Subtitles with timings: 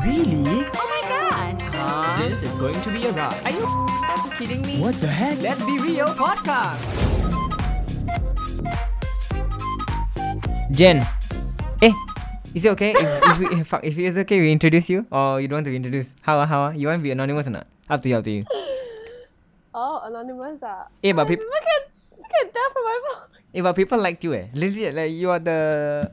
[0.00, 0.64] Really?
[0.72, 1.60] Oh my god!
[1.60, 2.16] Huh?
[2.24, 3.36] This is going to be a ride.
[3.44, 3.66] Are you
[4.36, 4.80] kidding me?
[4.80, 5.36] What the heck?
[5.44, 6.80] Let's be real podcast.
[10.72, 11.04] Jen,
[11.82, 11.92] eh,
[12.54, 15.40] is it okay if if, we, if, fuck, if it's okay we introduce you or
[15.40, 16.16] you don't want to be introduced?
[16.22, 16.72] How ah, how ah?
[16.72, 17.66] you want to be anonymous or not?
[17.90, 18.44] Up to you, up to you.
[19.74, 20.88] Oh, anonymous ah.
[21.04, 21.82] Eh, but Oh, peop- people can,
[22.24, 23.39] can tell from my voice.
[23.50, 24.46] Eh, but people liked you eh.
[24.54, 25.58] Legit, like you are the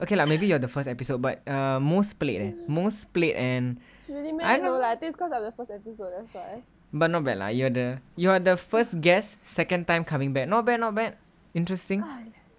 [0.02, 0.26] okay lah.
[0.26, 2.54] Maybe you're the first episode, but uh, most played eh.
[2.66, 3.78] Most played and
[4.10, 4.58] Really, I?
[4.58, 4.80] No know.
[4.80, 4.92] lah.
[4.92, 6.12] I think it's because I'm the first episode.
[6.16, 6.64] That's why.
[6.94, 7.52] but not bad lah.
[7.52, 10.48] You're the you are the first guest, second time coming back.
[10.48, 11.20] Not bad, not bad.
[11.54, 12.02] Interesting.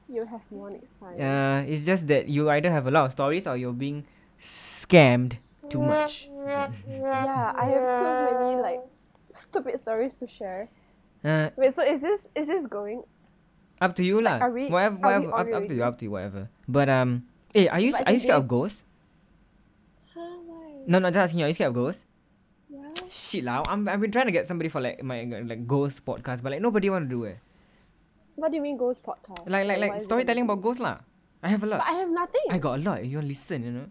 [0.09, 1.17] You have more next time.
[1.21, 4.05] Uh, it's just that you either have a lot of stories or you're being
[4.39, 5.37] scammed
[5.69, 6.31] too much.
[6.89, 8.81] yeah, I have too many like
[9.33, 10.69] stupid stories to share.
[11.25, 13.03] Uh, Wait, so is this is this going?
[13.81, 14.39] Up to you lah.
[14.43, 16.43] are we- whatever, whatever, up, up to you, up to you, whatever.
[16.67, 17.25] But um,
[17.55, 18.83] eh, are you But are you scared of ghosts?
[20.15, 20.85] Huh, why?
[20.87, 21.47] No, no, just asking you.
[21.47, 22.05] Are you scared of ghosts?
[22.69, 23.63] Well, Shit lah.
[23.67, 26.63] I'm I've been trying to get somebody for like my like ghost podcast, but like
[26.63, 27.39] nobody want to do it.
[28.39, 29.51] what do you mean ghost podcast?
[29.51, 31.03] Like like like it storytelling about ghosts lah.
[31.43, 31.83] I have a lot.
[31.83, 32.47] But I have nothing.
[32.51, 33.03] I got a lot.
[33.05, 33.87] You want listen, you know?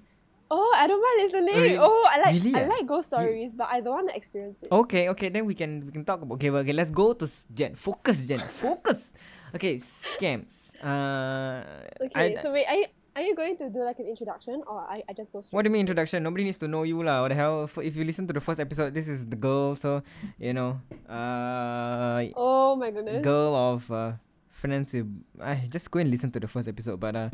[0.51, 1.79] oh, I don't mind listening.
[1.79, 2.67] Oh, I like Really I ah?
[2.71, 4.71] like ghost stories, but I don't want to experience it.
[4.71, 7.27] Okay, okay, then we can we can talk about okay, well, okay, let's go to
[7.53, 7.75] Jen.
[7.75, 8.39] Focus, Jen.
[8.39, 9.11] Focus.
[9.55, 10.75] Okay, scams.
[10.83, 11.63] Uh
[12.03, 12.85] Okay, I- so wait, are you
[13.17, 15.55] are you going to do like an introduction or I, I just go straight?
[15.57, 16.21] what do you mean introduction?
[16.21, 17.25] Nobody needs to know you lah.
[17.25, 17.63] What the hell?
[17.65, 20.03] F- If you listen to the first episode, this is the girl, so
[20.37, 20.77] you know,
[21.09, 23.25] uh, Oh my goodness.
[23.25, 24.21] girl of uh,
[24.53, 25.09] friends with.
[25.41, 27.29] I just go and listen to the first episode, but uh,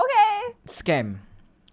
[0.00, 0.54] Okay.
[0.66, 1.18] scam.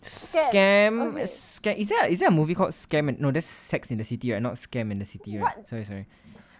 [0.01, 0.53] Scam.
[0.53, 0.93] Scam.
[1.17, 1.23] Okay.
[1.25, 1.75] Scam.
[1.81, 3.09] Is there is there a movie called Scam?
[3.09, 4.41] And, no, that's Sex in the City, right?
[4.41, 5.49] Not Scam in the City, right?
[5.57, 5.67] What?
[5.67, 6.05] Sorry, sorry.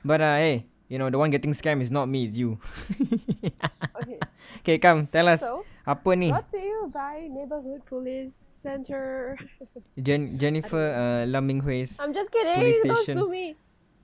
[0.03, 2.57] But uh, hey, you know the one getting scammed is not me, it's you.
[3.97, 4.19] Okay.
[4.61, 6.29] okay, come tell us So apa ni?
[6.31, 9.35] brought to you by Neighborhood Police Center.
[9.97, 11.97] Jen- Jennifer uh, Lam Ming Hui's.
[11.99, 12.55] I'm just kidding.
[12.55, 13.15] Police Don't station.
[13.17, 13.45] sue me.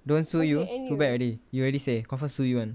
[0.03, 0.59] Don't sue you.
[0.67, 1.07] Okay, Too bad anyway.
[1.07, 1.31] already.
[1.51, 2.01] You already say.
[2.03, 2.71] Confirm sue you one.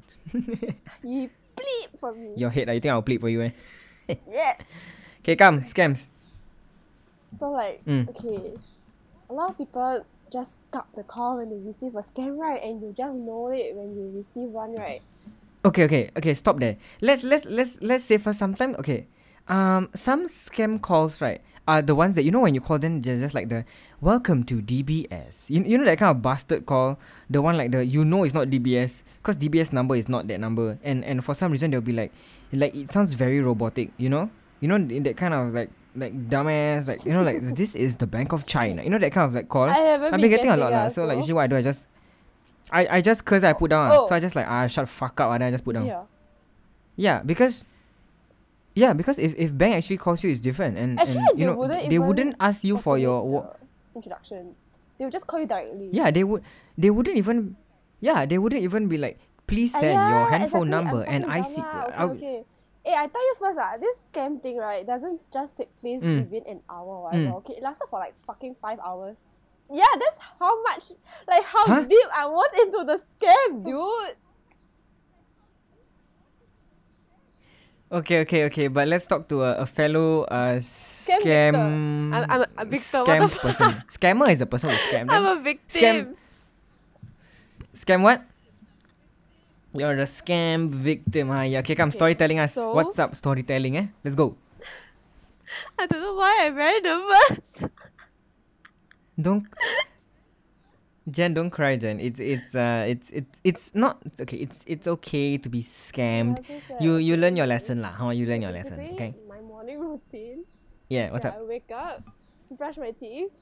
[1.05, 2.33] You bleep for me.
[2.41, 2.69] Your head.
[2.71, 2.75] lah.
[2.77, 3.43] You think I'll plead for you?
[3.45, 3.53] Eh?
[4.25, 4.63] Yes.
[5.21, 6.09] Okay, come scams.
[7.37, 8.09] So like, Mm.
[8.09, 8.57] okay,
[9.29, 12.63] a lot of people just got the call when they receive a scam, right?
[12.63, 15.03] And you just know it when you receive one, right?
[15.65, 16.35] Okay, okay, okay.
[16.35, 16.77] Stop there.
[17.01, 18.77] Let's let's let's let's say for sometimes.
[18.79, 19.07] Okay,
[19.49, 23.03] um, some scam calls right are the ones that you know when you call them
[23.03, 23.65] they're just like the
[24.01, 25.51] welcome to DBS.
[25.51, 28.35] You, you know that kind of bastard call, the one like the you know it's
[28.35, 31.81] not DBS because DBS number is not that number, and and for some reason they'll
[31.81, 32.13] be like,
[32.53, 33.91] like it sounds very robotic.
[33.99, 37.41] You know, you know in that kind of like like dumbass like you know like
[37.61, 38.83] this is the Bank of China.
[38.83, 39.69] You know that kind of like call.
[39.69, 40.89] I haven't I've been getting a lot yeah, lah.
[40.89, 41.87] So like usually what I do I just
[42.71, 43.91] I, I just curse I put down.
[43.93, 44.07] Oh.
[44.09, 45.87] So I just like ah shut the fuck up and then I just put down.
[45.87, 46.05] Yeah,
[46.97, 47.23] Yeah.
[47.25, 47.65] because
[48.75, 51.47] yeah, because if, if bank actually calls you it's different and, Actually, and you they
[51.47, 53.57] know wouldn't they wouldn't ask you for your wo-
[53.95, 54.55] introduction.
[54.99, 55.89] They would just call you directly.
[55.93, 56.43] yeah they would
[56.77, 57.57] they wouldn't even
[58.01, 60.71] yeah they wouldn't even be like please send your handphone exactly.
[60.71, 61.57] number I'm and IC.
[61.57, 61.65] dumb.
[61.67, 62.45] I Okay, okay.
[62.89, 66.25] Eh, I tell you first ah, this scam thing right doesn't just take place Mm.
[66.25, 67.37] within an hour or whatever.
[67.37, 67.37] Mm.
[67.45, 69.21] Okay, it lasted for like fucking five hours.
[69.71, 70.97] Yeah, that's how much,
[71.29, 71.85] like how Huh?
[71.85, 74.17] deep I was into the scam, dude.
[77.93, 78.69] Okay, okay, okay.
[78.69, 81.21] But let's talk to a, a fellow uh scam.
[81.25, 81.57] victor.
[82.17, 83.71] I'm- I'm a- what Scam person.
[83.89, 85.09] Scammer is the person who scammed.
[85.13, 86.17] I'm a victim.
[87.77, 88.25] Scam what?
[89.79, 91.29] You're a scam victim.
[91.29, 91.61] Yeah.
[91.61, 92.55] Okay, come Okay, storytelling us.
[92.55, 93.77] so- What's up, storytelling?
[93.77, 94.37] Eh, let's go.
[95.79, 97.65] I don't know why I'm very nervous.
[99.21, 99.47] Don't.
[101.11, 102.01] Jen, don't cry, Jen.
[102.01, 104.37] It's it's uh it's it's it's not okay.
[104.37, 106.45] It's it's okay to be scammed.
[106.47, 106.77] Yeah.
[106.81, 107.97] You you learn your lesson lah.
[107.97, 108.11] Huh?
[108.11, 108.77] You learn your lesson.
[108.93, 109.15] Okay.
[109.27, 110.45] My morning routine.
[110.93, 111.11] Yeah.
[111.11, 111.41] What's yeah, up?
[111.41, 112.05] I wake up,
[112.61, 113.33] brush my teeth,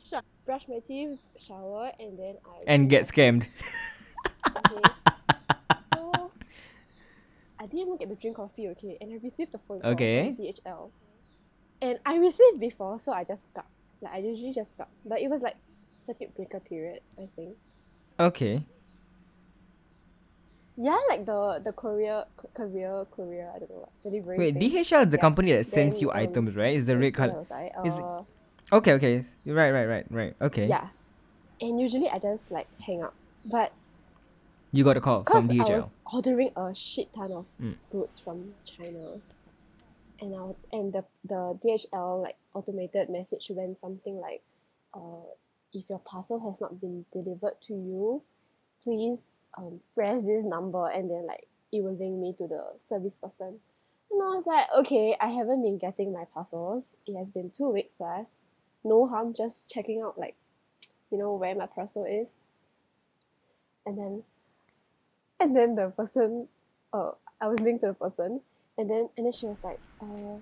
[0.00, 3.44] sh- brush my teeth, shower, and then I And get scammed.
[4.56, 5.12] okay?
[5.98, 6.30] So
[7.60, 8.96] I didn't even get to drink coffee, okay?
[9.00, 10.34] And I received the phone call Okay.
[10.34, 10.90] from DHL.
[11.82, 13.66] And I received before, so I just got
[14.00, 15.56] like I usually just got, but it was like
[16.06, 17.56] circuit breaker period, I think.
[18.18, 18.62] Okay.
[20.76, 22.24] Yeah, like the the courier,
[22.54, 23.50] courier, courier.
[23.54, 24.38] I don't know what delivery.
[24.38, 24.70] Wait, thing.
[24.70, 25.20] DHL is the Yeah.
[25.20, 26.74] company that sends Then, you um, items, right?
[26.76, 27.38] Is the red That's I color?
[27.82, 28.22] was is it- uh,
[28.70, 29.24] Okay, okay.
[29.44, 30.34] You're right, right, right, right.
[30.42, 30.66] Okay.
[30.68, 30.88] Yeah.
[31.60, 33.14] And usually I just like hang up.
[33.44, 33.72] But
[34.72, 35.76] You got a call from I DHL.
[35.76, 37.76] was ordering a shit ton of Mm.
[37.90, 39.20] goods from China.
[40.20, 44.42] And I and the, the DHL like automated message when something like
[44.94, 45.24] uh
[45.72, 48.22] if your parcel has not been delivered to you,
[48.82, 49.20] please
[49.56, 53.60] um press this number and then like it will link me to the service person.
[54.10, 56.94] And I was like, okay, I haven't been getting my parcels.
[57.06, 58.40] It has been two weeks plus.
[58.82, 60.34] No harm just checking out like,
[61.10, 62.28] you know, where my parcel is.
[63.84, 64.22] And then
[65.40, 66.48] and then the person
[66.92, 68.40] uh I was linked to the person
[68.76, 70.38] and then and then she was like, uh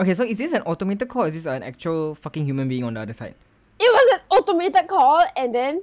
[0.00, 2.84] Okay, so is this an automated call or is this an actual fucking human being
[2.84, 3.34] on the other side?
[3.82, 5.82] it was an automated call and then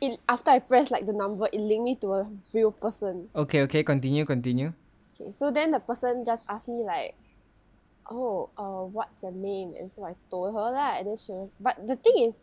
[0.00, 3.28] it after I pressed like the number, it linked me to a real person.
[3.34, 4.72] Okay, okay, continue, continue.
[5.20, 7.14] Okay, so then the person just asked me like,
[8.10, 11.50] "Oh, uh, what's your name?" And so I told her that, and then she was.
[11.58, 12.42] But the thing is,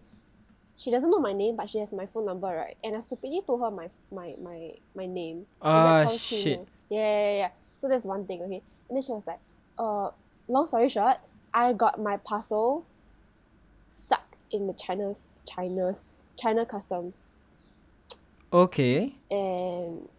[0.82, 2.76] she doesn't know my name, but she has my phone number, right?
[2.84, 5.46] And I stupidly told her my my my my name.
[5.62, 6.68] Ah, how shit.
[6.90, 7.50] Yeah, yeah, yeah, yeah.
[7.78, 8.62] So that's one thing, okay.
[8.90, 9.40] And then she was like,
[9.78, 10.10] "Uh,
[10.48, 11.18] long story short,
[11.54, 12.86] I got my parcel
[13.90, 16.04] stuck in the China's China's
[16.36, 17.20] China customs."
[18.54, 19.16] Okay.
[19.30, 20.10] and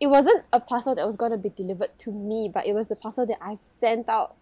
[0.00, 2.96] it wasn't a parcel that was gonna be delivered to me, but it was a
[2.96, 4.36] parcel that I've sent out.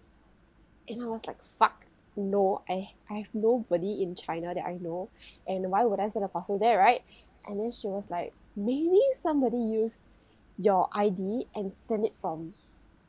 [0.89, 1.86] And I was like, fuck,
[2.17, 5.11] no, I, I have nobody in China that I know.
[5.47, 7.03] And why would I send a parcel there, right?
[7.47, 10.09] And then she was like, maybe somebody used
[10.59, 12.55] your ID and send it from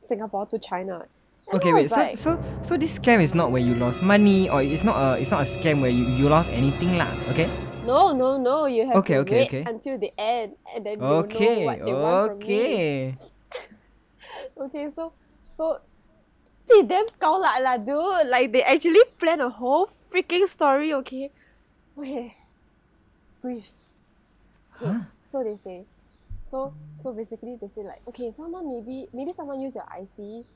[0.06, 1.06] Singapore to China.
[1.50, 1.82] And Okay, wait.
[1.84, 4.84] was So, like, so, so this scam is not where you lost money, or it's
[4.84, 7.08] not a, it's not a scam where you, you lost anything lah.
[7.30, 7.48] Okay.
[7.86, 9.64] no, no, no, you have Okay, to okay, wait okay.
[9.66, 11.64] until the end and then know Okay.
[11.64, 12.44] what they want from me.
[12.44, 13.14] Okay.
[14.60, 15.12] Okay, so
[15.56, 15.78] so
[16.70, 18.28] they damn 高辣 lah, dude.
[18.28, 21.30] Like they actually plan a whole freaking story, okay?
[21.96, 22.36] Okay.
[23.40, 23.64] Breathe.
[24.76, 25.00] Okay, Huh?
[25.24, 25.84] So they say.
[26.50, 26.72] So
[27.02, 30.46] so basically they say like, okay, someone maybe maybe someone use your IC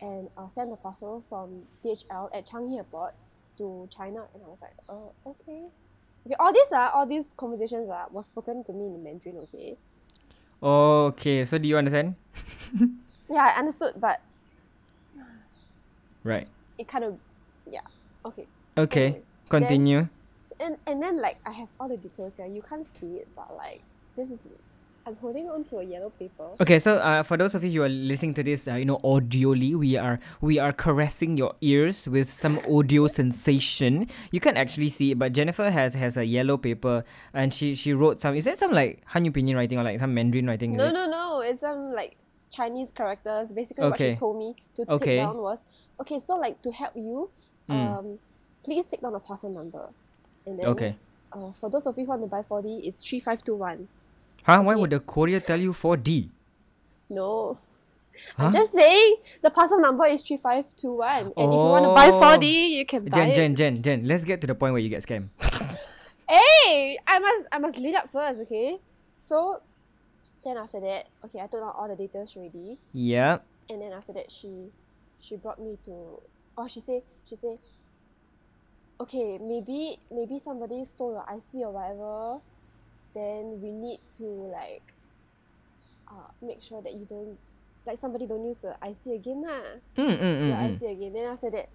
[0.00, 3.14] and uh, send a parcel from DHL at Changi Airport
[3.58, 5.68] to China and I was like, uh okay.
[6.26, 9.76] Okay, all these are all these conversations are was spoken to me in Mandarin, okay?
[10.62, 11.44] Okay.
[11.44, 12.14] So do you understand?
[13.30, 14.18] Yeah, I understood, but
[16.24, 16.48] Right.
[16.78, 17.18] it kind of
[17.68, 17.80] yeah.
[18.24, 18.46] Okay.
[18.76, 19.06] Okay.
[19.06, 20.08] Anyway, Continue.
[20.58, 22.46] and and then like I have all the details here.
[22.46, 23.82] You can't see it, but like
[24.16, 24.46] this is
[25.06, 26.44] I'm holding on to a yellow paper.
[26.60, 28.98] Okay, so uh, for those of you who are listening to this, uh, you know,
[29.02, 34.06] audioly, we are we are caressing your ears with some audio sensation.
[34.30, 37.94] You can't actually see it, but Jennifer has has a yellow paper, and she she
[37.94, 38.36] wrote some.
[38.36, 40.76] Is that some like Hanyu Pinyin writing or like some Mandarin writing?
[40.76, 41.40] No, no, no.
[41.40, 42.16] It's some like
[42.50, 43.52] Chinese characters.
[43.52, 44.12] Basically, what Okay.
[44.12, 45.16] she told me to Okay.
[45.16, 45.64] take down was
[46.00, 46.18] okay.
[46.18, 47.30] So like to help you,
[47.68, 47.98] Mm.
[47.98, 48.18] um,
[48.64, 49.88] please take down a parcel number,
[50.46, 50.96] and then Okay.
[51.32, 53.88] uh, for those of you who want to buy 4D, it's three five two one.
[54.42, 54.60] Huh?
[54.62, 56.30] Why would the courier tell you 4D?
[57.08, 57.58] No.
[58.36, 58.46] Huh?
[58.46, 61.32] I'm just saying the parcel number is 3521.
[61.36, 62.20] And if you want to buy Oh.
[62.20, 63.34] 4D, you can buy Jen, it.
[63.34, 64.04] Jen, Jen, Jen.
[64.06, 65.28] Let's get to the point where you get scammed.
[66.28, 68.78] Hey, I must I must lead up first, okay?
[69.18, 69.60] So
[70.44, 73.38] then after that, okay, I took down all the details already, Yeah.
[73.68, 74.70] and then after that she
[75.20, 76.20] she brought me to
[76.56, 77.58] oh she say she say
[79.00, 82.40] okay maybe maybe somebody stole your IC or whatever,
[83.14, 84.82] then we need to like
[86.08, 87.38] uh make sure that you don't
[87.86, 90.68] like somebody don't use the IC again lah Mm, mm, mm, your mm.
[90.76, 91.12] IC again.
[91.12, 91.68] Then after that,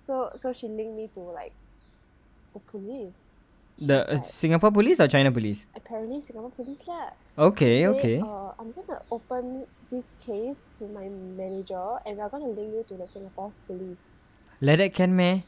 [0.00, 1.52] so so she linked me to like
[2.52, 3.16] the police.
[3.80, 5.66] The uh, Singapore police or China police?
[5.74, 7.10] apparently Singapore police lah.
[7.38, 8.20] Okay, okay.
[8.20, 12.94] Uh, I'm gonna open this case to my manager, and we're gonna link you to
[13.00, 14.12] the Singapore's police.
[14.60, 15.40] Like that can meh?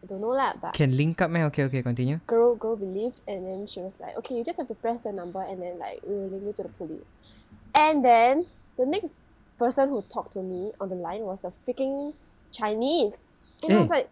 [0.00, 1.44] I don't know lah, but Can link up meh?
[1.52, 2.20] Okay, okay, continue.
[2.26, 5.12] girl girl believed, and then she was like, okay, you just have to press the
[5.12, 7.10] number, and then like we will link you to the police.
[7.76, 8.46] And then
[8.80, 9.14] the next
[9.58, 12.14] person who talked to me on the line was a freaking
[12.50, 13.20] Chinese,
[13.62, 13.94] and I was Eh.
[14.00, 14.08] like,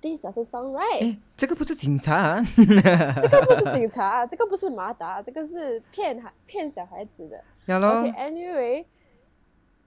[0.00, 1.02] this doesn't sound right.
[1.02, 2.44] 哎，这个不是警察啊。
[2.56, 7.42] 这个不是警察，这个不是马达，这个是骗孩骗小孩子的。
[7.66, 8.02] Yeah lor.
[8.02, 8.84] Okay, anyway,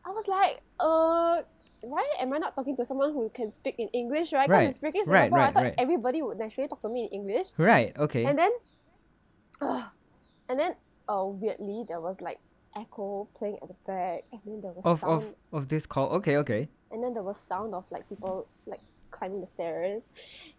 [0.04, 1.44] I was like, uh,
[1.82, 4.48] why am I not talking to someone who can speak in English, right?
[4.48, 5.40] Because Right, it's freaking right, Singapore.
[5.40, 5.76] I right, thought right.
[5.78, 7.52] everybody would naturally talk to me in English.
[7.58, 7.94] Right.
[7.98, 8.24] Okay.
[8.24, 8.52] And then,
[9.60, 9.90] uh,
[10.48, 10.76] and then,
[11.10, 12.40] uh, weirdly, there was like
[12.74, 16.08] echo playing at the back, and then there was of sound, of of this call.
[16.16, 16.38] Okay.
[16.38, 16.70] Okay.
[16.96, 18.80] and then there was sound of like people like
[19.11, 20.05] climbing the stairs.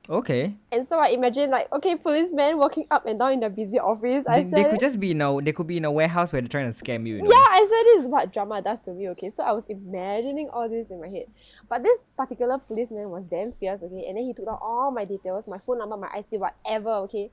[0.09, 0.55] Okay.
[0.71, 4.25] And so I imagine like, okay, policemen walking up and down in the busy office.
[4.27, 6.33] I They, said, they could just be in a they could be in a warehouse
[6.33, 7.15] where they're trying to scam you.
[7.17, 7.29] you know?
[7.29, 9.29] Yeah, I said this is what drama does to me, okay?
[9.29, 11.25] So I was imagining all this in my head.
[11.69, 14.05] But this particular policeman was damn fierce, okay?
[14.07, 17.31] And then he took down all my details, my phone number, my IC, whatever, okay?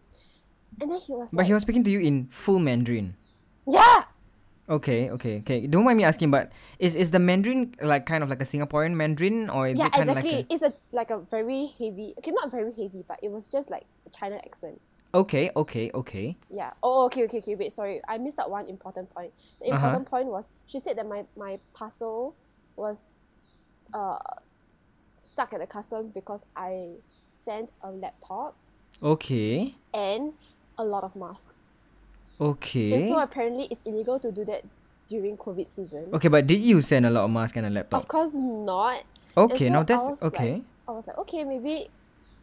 [0.81, 3.15] And then he was But like, he was speaking to you in full Mandarin.
[3.67, 4.05] Yeah!
[4.69, 5.11] Okay.
[5.11, 5.39] Okay.
[5.39, 5.67] Okay.
[5.67, 8.95] Don't mind me asking, but is is the Mandarin like kind of like a Singaporean
[8.95, 10.31] Mandarin or is yeah, it kind exactly.
[10.31, 13.49] of like It's a like a very heavy okay, not very heavy, but it was
[13.49, 14.81] just like a China accent.
[15.15, 15.51] Okay.
[15.57, 15.91] Okay.
[15.95, 16.37] Okay.
[16.51, 16.73] Yeah.
[16.83, 17.55] Oh, okay, okay, okay.
[17.55, 18.03] Wait, sorry.
[18.07, 19.33] I missed out one important point.
[19.61, 19.77] The Uh-huh.
[19.77, 22.37] important point was she said that my, my parcel
[22.77, 23.05] was
[23.95, 24.19] uh
[25.17, 27.01] stuck at the customs because I
[27.33, 28.55] sent a laptop
[29.03, 29.75] Okay.
[29.95, 30.35] and
[30.77, 31.65] a lot of masks.
[32.41, 32.93] Okay.
[32.93, 34.63] And so apparently it's illegal to do that
[35.09, 36.09] during COVID season.
[36.15, 38.03] Okay, but did you send a lot of masks and a laptop?
[38.03, 39.03] Of course not.
[39.37, 40.63] Okay, so now I that's like- okay.
[40.87, 41.91] I was like, okay, maybe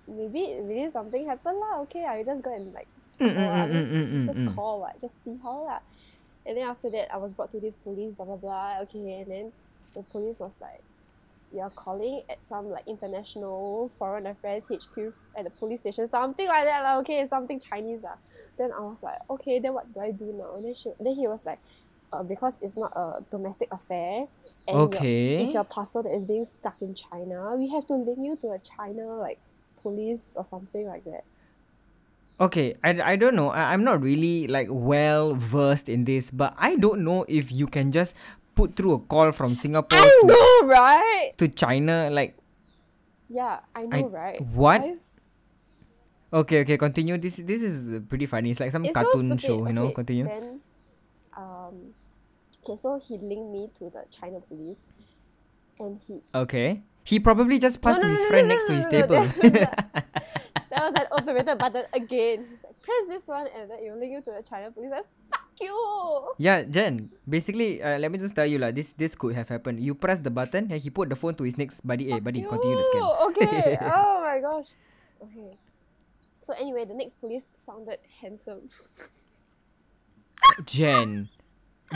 [0.08, 1.82] maybe maybe something happened lah.
[1.82, 2.88] Okay, I just go and like
[3.20, 4.54] Mm, mm, mm, mm, mm, mm, just mm.
[4.56, 5.80] call what, just see how lah.
[6.46, 8.80] And then after that, I was brought to this police, blah blah blah.
[8.84, 9.46] Okay, and then
[9.96, 10.84] the police was like,
[11.56, 16.66] "You're calling at some like international foreign affairs HQ at the police station, something like
[16.66, 17.00] that lah.
[17.00, 18.20] Okay, something Chinese lah."
[18.58, 21.28] Then I was like, "Okay, then what do I do now?" Then she, then he
[21.28, 21.60] was like,
[22.14, 24.28] uh, "Because it's not a domestic affair,
[24.68, 24.88] and your-
[25.46, 27.56] it's your parcel that is being stuck in China.
[27.58, 29.40] We have to link you to a China like
[29.82, 31.24] police or something like that."
[32.40, 33.50] Okay, I, I don't know.
[33.50, 37.66] I, I'm not really like well versed in this, but I don't know if you
[37.68, 38.14] can just
[38.56, 41.32] put through a call from Singapore I to, know, right?
[41.38, 42.10] to China.
[42.12, 42.36] Like,
[43.30, 44.40] Yeah, I know, right?
[44.52, 44.82] what?
[44.82, 45.00] I've-
[46.44, 47.18] okay, okay, continue.
[47.18, 48.52] This this is pretty funny.
[48.52, 49.42] It's like some it's so cartoon stupid.
[49.42, 49.92] show, you know.
[49.92, 50.26] Okay, Continue.
[50.28, 50.60] Then,
[51.36, 51.96] um,
[52.64, 54.84] okay, so he linked me to the China police,
[55.80, 56.22] and he.
[56.34, 56.84] Okay.
[57.06, 58.94] He probably just passed no, to his no, friend no, next to no, his no,
[58.98, 59.24] table.
[60.76, 62.52] That was an automated button again.
[62.52, 64.92] He's like, press this one, and then it will link you to the China police.
[64.92, 65.72] Like, fuck you.
[66.38, 67.16] yeah, Jen.
[67.24, 68.76] Basically, uh, let me just tell you lah.
[68.76, 69.80] This this could have happened.
[69.80, 72.12] You press the button and he put the phone to his next buddy.
[72.12, 73.08] Hey, buddy, Fuck continue the scam.
[73.32, 73.80] Okay.
[73.96, 74.76] oh my gosh.
[75.24, 75.56] Okay.
[76.46, 78.70] So anyway, the next police sounded handsome.
[80.66, 81.30] Jen.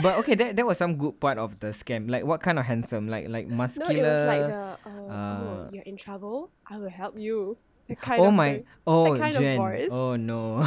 [0.02, 2.10] But okay, that, that was some good part of the scam.
[2.10, 3.06] Like what kind of handsome?
[3.06, 3.92] Like like muscular.
[3.94, 6.50] No, it was like the oh, uh, oh you're in trouble.
[6.66, 7.58] I will help you.
[7.86, 8.66] The kind oh of my thing.
[8.86, 9.56] oh kind of Jen.
[9.58, 9.88] voice.
[9.90, 10.62] Oh no.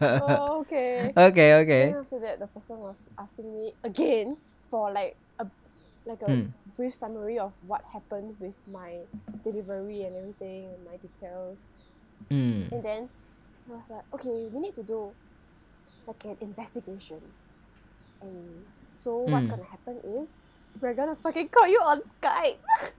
[0.00, 1.12] oh, okay.
[1.16, 1.84] okay, okay.
[1.92, 4.36] Then after that, the person was asking me again
[4.70, 5.46] for like a
[6.04, 6.46] like a Hmm.
[6.76, 9.00] brief summary of what happened with my
[9.44, 11.68] delivery and everything and my details.
[12.30, 12.72] Mm.
[12.72, 13.08] And then
[13.70, 15.12] I was like, okay, we need to do
[16.06, 17.20] like an investigation.
[18.20, 19.50] And so what's Mm.
[19.50, 20.28] gonna happen is
[20.80, 22.58] we're gonna fucking call you on Skype.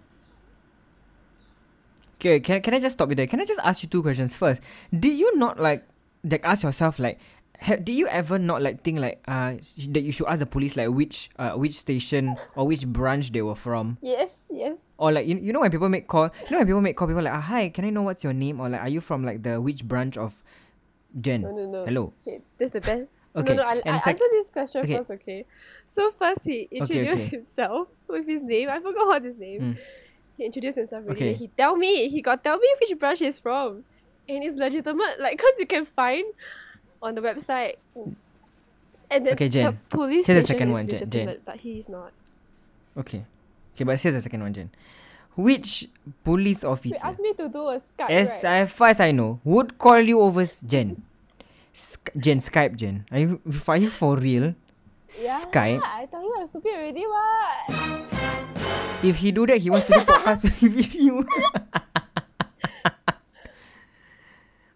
[2.20, 3.28] Okay, can, can I just stop you there?
[3.28, 4.62] Can I just ask you two questions first?
[4.98, 5.84] Did you not like
[6.24, 7.20] like ask yourself like
[7.60, 10.46] ha- did you ever not like think like uh sh- that you should ask the
[10.46, 14.78] police like which uh which station or which branch they were from yes, yes.
[15.04, 17.08] Or like you, you know when people make call you know when people make call
[17.12, 19.24] people like ah, hi can I know what's your name or like are you from
[19.30, 20.42] like the which branch of
[21.26, 21.86] Jen No, no, no.
[21.86, 23.04] hello Okay, this is the best.
[23.36, 24.98] okay No, no, I, I sec- answer this question okay.
[24.98, 25.46] first, okay?
[25.96, 27.36] So first he introduced okay.
[27.38, 28.70] himself with his name.
[28.70, 29.62] I forgot what his name.
[29.62, 29.78] Mm.
[30.38, 31.16] He introduced himself really.
[31.18, 31.34] Okay.
[31.34, 33.84] He tell me, he got tell me which branch he's from.
[34.30, 36.26] And it's legitimate, like cause you can find
[37.02, 37.76] on the website.
[39.12, 39.80] And then Okay, the Jen.
[39.90, 41.10] police Here's the second one, Jen- Jen.
[41.10, 42.12] legitimate, but he is not.
[42.98, 43.26] okay
[43.74, 44.70] okay but here's the second one Jen
[45.36, 45.90] which
[46.24, 48.70] police officer asked me to do a Skype, As right?
[48.70, 51.02] far as I know, would call you over Jen.
[51.74, 53.04] Sk- Jen Skype Jen.
[53.12, 54.54] Are you are you for real?
[55.20, 55.82] yeah, Skype.
[55.82, 57.66] I tell you I'm stupid already, what?
[59.04, 61.26] If he do that, he wants to do podcast with you.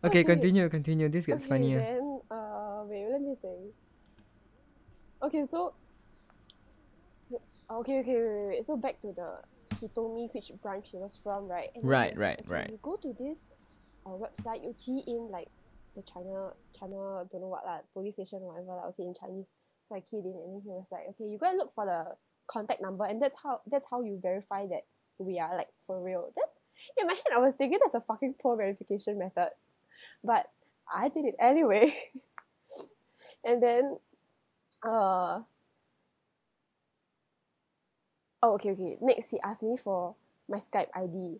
[0.03, 0.23] okay, Okay.
[0.23, 1.07] continue, continue.
[1.09, 1.79] This gets okay, funnier.
[1.79, 3.73] Then, uh, wait, let me think.
[5.21, 5.73] Okay, so.
[7.69, 8.65] Okay, okay, wait, wait, wait.
[8.65, 9.39] So back to the.
[9.81, 11.69] He told me which branch he was from, right?
[11.75, 12.69] And Right, right, like, okay, right.
[12.71, 13.37] You go to this
[14.05, 15.49] uh, website, you key in like
[15.95, 18.87] the China, China, don't know what lah, police station, whatever lah.
[18.89, 19.47] Okay, in Chinese.
[19.87, 21.85] So I keyed in, and then he was like, okay, you go and look for
[21.85, 22.15] the
[22.47, 24.83] contact number, and that's how that's how you verify that
[25.19, 26.31] we are like for real.
[26.35, 26.45] Then
[26.97, 29.49] in my head, I was thinking that's a fucking poor verification method,
[30.23, 30.47] but
[30.91, 31.95] I did it anyway.
[33.45, 33.97] and then,
[34.87, 35.41] uh,
[38.47, 38.97] oh, okay, okay.
[39.01, 40.15] Next, he asked me for
[40.49, 41.39] my Skype ID.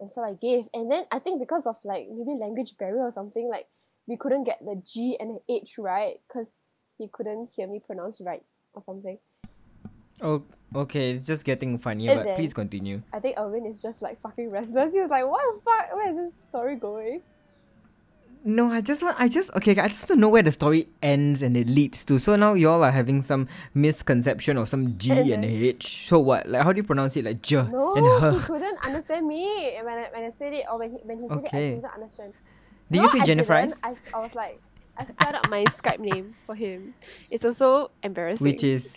[0.00, 0.68] And so I gave.
[0.74, 3.66] And then I think because of like maybe language barrier or something, like
[4.06, 6.48] we couldn't get the G and the H right because
[6.98, 8.42] he couldn't hear me pronounce right
[8.74, 9.18] or something.
[10.22, 10.42] Oh,
[10.74, 11.12] okay.
[11.12, 13.02] It's just getting funnier, And but then- please continue.
[13.12, 14.92] I think Erwin is just like fucking restless.
[14.92, 15.94] He was like, what the fuck?
[15.94, 17.22] Where is this story going?
[18.46, 19.18] No, I just want.
[19.18, 19.72] I just okay.
[19.76, 22.20] I just don't know where the story ends and it leads to.
[22.20, 26.06] So now y'all are having some misconception of some G And H.
[26.06, 26.48] So what?
[26.48, 27.24] Like how do you pronounce it?
[27.24, 29.74] Like J No, and he couldn't understand me.
[29.82, 31.68] When I, when I said it, or when he, when he said Okay.
[31.70, 32.32] it, I didn't understand.
[32.88, 33.52] Did No, you say I Jennifer?
[33.52, 34.60] I, I was like,
[34.96, 36.94] I spelled out my Skype name for him.
[37.30, 38.46] It's also embarrassing.
[38.46, 38.96] Which is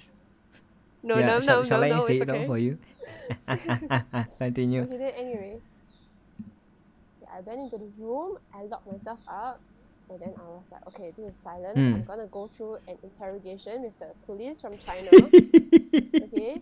[1.01, 2.41] no, yeah, no, shall, no, shall no, I no, say it's it okay.
[2.41, 2.77] out for you?
[4.37, 4.83] Continue.
[4.83, 5.57] Okay, then anyway,
[7.39, 8.37] I went into the room.
[8.53, 9.61] I locked myself up,
[10.09, 11.77] and then I was like, okay, this is silence.
[11.79, 11.93] Mm.
[11.95, 15.07] I'm gonna go through an interrogation with the police from China.
[16.27, 16.61] okay.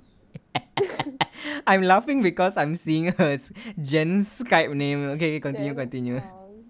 [1.67, 3.39] I'm laughing because I'm seeing her
[3.81, 5.09] Jen's Skype name.
[5.17, 6.17] Okay, continue, Then, continue.
[6.17, 6.69] um,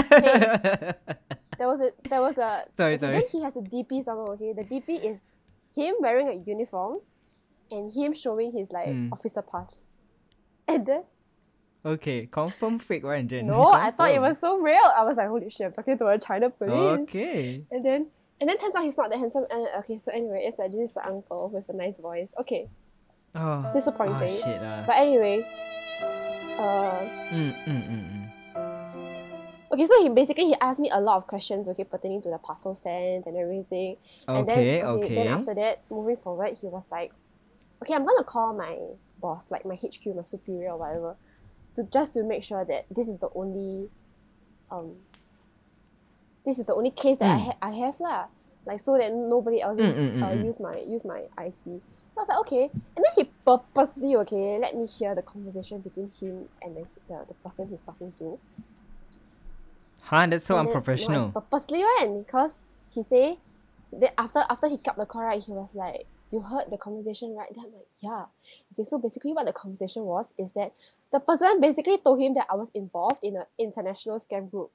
[0.00, 0.92] okay,
[1.58, 3.12] there was a there was a Sorry, okay, sorry.
[3.14, 4.32] Then he has a DP somewhere.
[4.34, 5.24] Okay, the DP is
[5.74, 6.98] him wearing a uniform,
[7.70, 9.12] and him showing his like Mm.
[9.12, 9.84] officer pass.
[10.68, 11.02] And then
[11.86, 13.46] Okay, confirm fake one, Jen.
[13.46, 14.82] no, I thought it was so real.
[14.96, 17.06] I was like, holy shit, I'm talking to a China police.
[17.06, 17.62] Okay.
[17.70, 18.06] And then
[18.40, 19.46] and then turns out he's not that handsome.
[19.50, 22.34] And okay, so anyway, it's like just an uncle with a nice voice.
[22.40, 22.68] Okay,
[23.38, 24.34] Oh, disappointing.
[24.34, 24.82] oh shit lah.
[24.86, 25.46] But anyway,
[26.58, 28.26] uh, Mm, mm, mm, mm.
[29.72, 32.38] okay, so he basically he asked me a lot of questions, okay, pertaining to the
[32.38, 33.96] parcel sent and everything.
[34.26, 35.14] And Okay, then, okay.
[35.14, 37.12] Then after that, moving forward, he was like,
[37.82, 38.76] okay, I'm gonna call my
[39.20, 41.16] boss, like my HQ, my superior or whatever,
[41.76, 43.88] to just to make sure that this is the only,
[44.70, 44.96] um,
[46.44, 47.44] this is the only case that I, Mm.
[47.44, 48.26] ha- I have lah.
[48.66, 50.44] Like so that nobody else Mm, mm, mm, uh, mm.
[50.44, 51.54] use my use my IC.
[51.64, 51.80] So
[52.16, 52.64] I was like, okay.
[52.96, 57.26] And then he purposely, okay, let me hear the conversation between him and the, the,
[57.28, 58.38] the person he's talking to.
[60.02, 61.26] Huh, that's so And then- unprofessional.
[61.26, 63.38] No, purposely one because he say
[63.92, 67.34] that after after he cut the call right, he was like, "You heard the conversation,
[67.36, 68.24] right?" Then I'm like, "Yeah."
[68.72, 70.72] Okay, so basically, what the conversation was is that
[71.11, 74.71] the person basically told him that I was involved in an international scam group.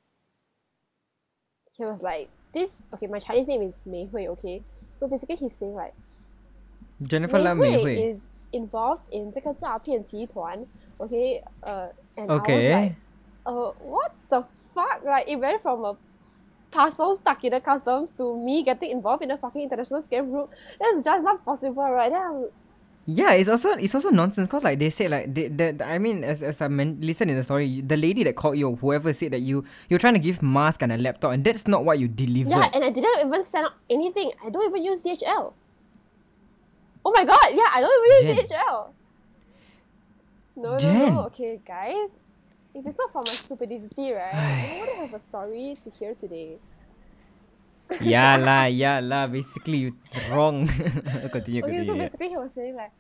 [1.73, 4.27] He was like, "This okay." My Chinese name is Mei Hui.
[4.29, 4.63] Okay,
[4.97, 5.95] so basically he's saying like,
[7.03, 8.11] Jennifer Lam Mei Hui Hui.
[8.11, 10.67] is involved in 这个诈骗集团.
[10.99, 12.73] Okay, uh, and I was Okay.
[12.73, 12.95] like,
[13.45, 14.43] uh, what the
[14.75, 15.03] fuck?
[15.05, 15.97] Like, it went from a
[16.71, 20.51] parcel stuck in the customs to me getting involved in a fucking international scam group.
[20.81, 22.11] That's just not possible, right?
[22.11, 22.49] Then I'm,
[23.12, 26.24] yeah, it's also it's also nonsense because like they said like they, the I mean
[26.24, 29.12] as as I men- listen in the story, the lady that called you, or whoever
[29.12, 32.00] said that you you're trying to give mask and a laptop, and that's not what
[32.00, 32.52] you delivered.
[32.56, 34.32] yeah, and I didn't even send out anything.
[34.46, 35.52] I don't even use DHL.
[37.04, 38.60] Oh my god, yeah, I don't even use Jen.
[38.62, 38.80] DHL.
[40.56, 41.14] No, no, Jen.
[41.16, 41.22] no.
[41.34, 42.10] Okay, guys.
[42.74, 44.32] If it's not for my stupidity, right,
[44.72, 46.56] you would have a story to hear today.
[48.00, 49.28] yeah lah, yeah lah.
[49.28, 49.92] Basically, you
[50.32, 50.64] wrong.
[51.36, 51.96] continue, Okay, so continue.
[52.00, 52.06] yeah.
[52.08, 52.92] basically he was saying like,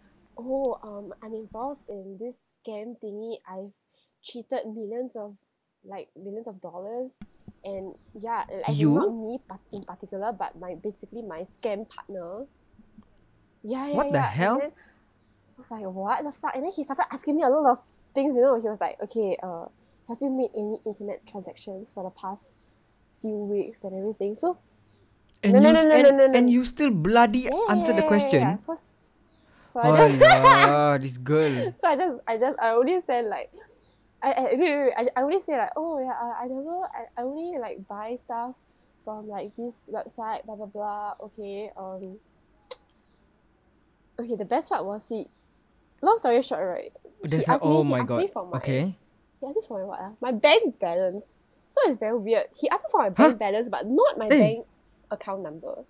[0.46, 3.38] oh, um, I'm involved in this scam thingy.
[3.48, 3.74] I've
[4.22, 5.36] cheated millions of,
[5.84, 7.18] like millions of dollars,
[7.64, 8.94] and yeah, like You?
[8.96, 9.40] not me
[9.74, 12.46] in particular, but my basically my scam partner.
[13.64, 14.30] Yeah, yeah, What the yeah.
[14.30, 14.54] hell?
[14.54, 16.56] And then I was like, what the fuck?
[16.56, 17.80] And then he started asking me a lot of
[18.16, 18.36] things.
[18.36, 19.66] You know, he was like, okay, uh,
[20.10, 22.58] have you made any internet transactions for the past
[23.22, 24.36] few weeks and everything?
[24.36, 24.58] So
[25.44, 26.38] And No, you no, no, and, no, no, no.
[26.38, 28.42] and you still bloody yeah, answered the question.
[28.42, 28.76] yeah, yeah.
[29.74, 31.74] So I just Oh this girl.
[31.80, 33.52] so I just I just I only said like
[34.24, 36.82] I I, wait, wait, wait, I, I only say like oh yeah I, I never
[36.84, 38.56] I, I only like buy stuff
[39.04, 42.18] from like this website blah blah blah okay um
[44.20, 45.28] okay the best part was he
[46.02, 46.92] long story short right
[47.24, 48.30] There's he asked me oh my god.
[48.36, 48.96] my Okay.
[49.40, 50.12] he asked me for my what ah?
[50.22, 51.24] my bank balance
[51.70, 54.40] so it's very weird he asked me for my bank balance but not my Hey.
[54.40, 54.66] bank
[55.10, 55.86] account number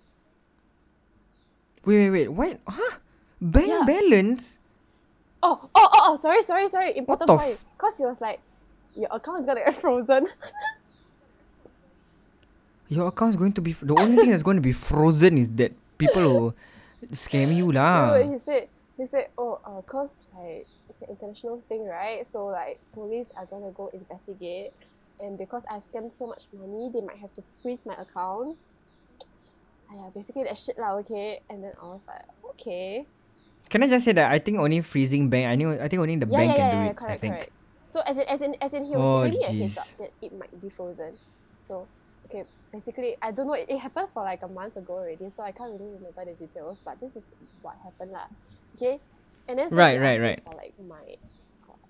[1.84, 2.28] Wait, wait, wait.
[2.28, 2.60] What?
[2.68, 2.98] Huh?
[3.42, 3.82] Bank Yeah.
[3.84, 4.58] balance?
[5.42, 8.38] oh oh oh, oh sorry sorry sorry important point because he was like
[8.94, 10.30] your account is gonna get frozen
[12.88, 15.48] Your account is going to be the only thing that's going to be frozen is
[15.56, 16.54] that people who
[17.10, 18.14] scam you lah.
[18.18, 18.68] No, he said
[19.00, 22.28] he said, oh, uh, cause like it's an international thing, right?
[22.28, 24.70] So like police are gonna go investigate,
[25.18, 28.58] and because I've scammed so much money, they might have to freeze my account.
[29.92, 31.40] Yeah, basically that shit lah, okay.
[31.50, 32.24] And then I was like,
[32.56, 33.04] okay.
[33.72, 35.48] Can I just say that I think only freezing bank.
[35.48, 35.72] I knew.
[35.72, 36.96] I think only the yeah, bank yeah, can yeah, do it.
[36.96, 37.32] correct, I think.
[37.32, 37.50] correct.
[37.88, 39.88] So as in, as in, as in, he was Oh, giving me a heads up
[39.98, 41.16] that it might be frozen.
[41.66, 41.88] So
[42.28, 43.54] okay, basically, I don't know.
[43.54, 46.36] It, it happened for like a month ago already, so I can't really remember the
[46.46, 46.80] details.
[46.84, 47.24] But this is
[47.60, 48.28] what happened lah.
[48.76, 49.00] Okay,
[49.48, 50.42] and then so Right, right, right.
[50.44, 51.16] For like my,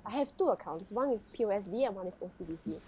[0.07, 0.91] I have two accounts.
[0.91, 2.81] One with POSB and one with OCBC.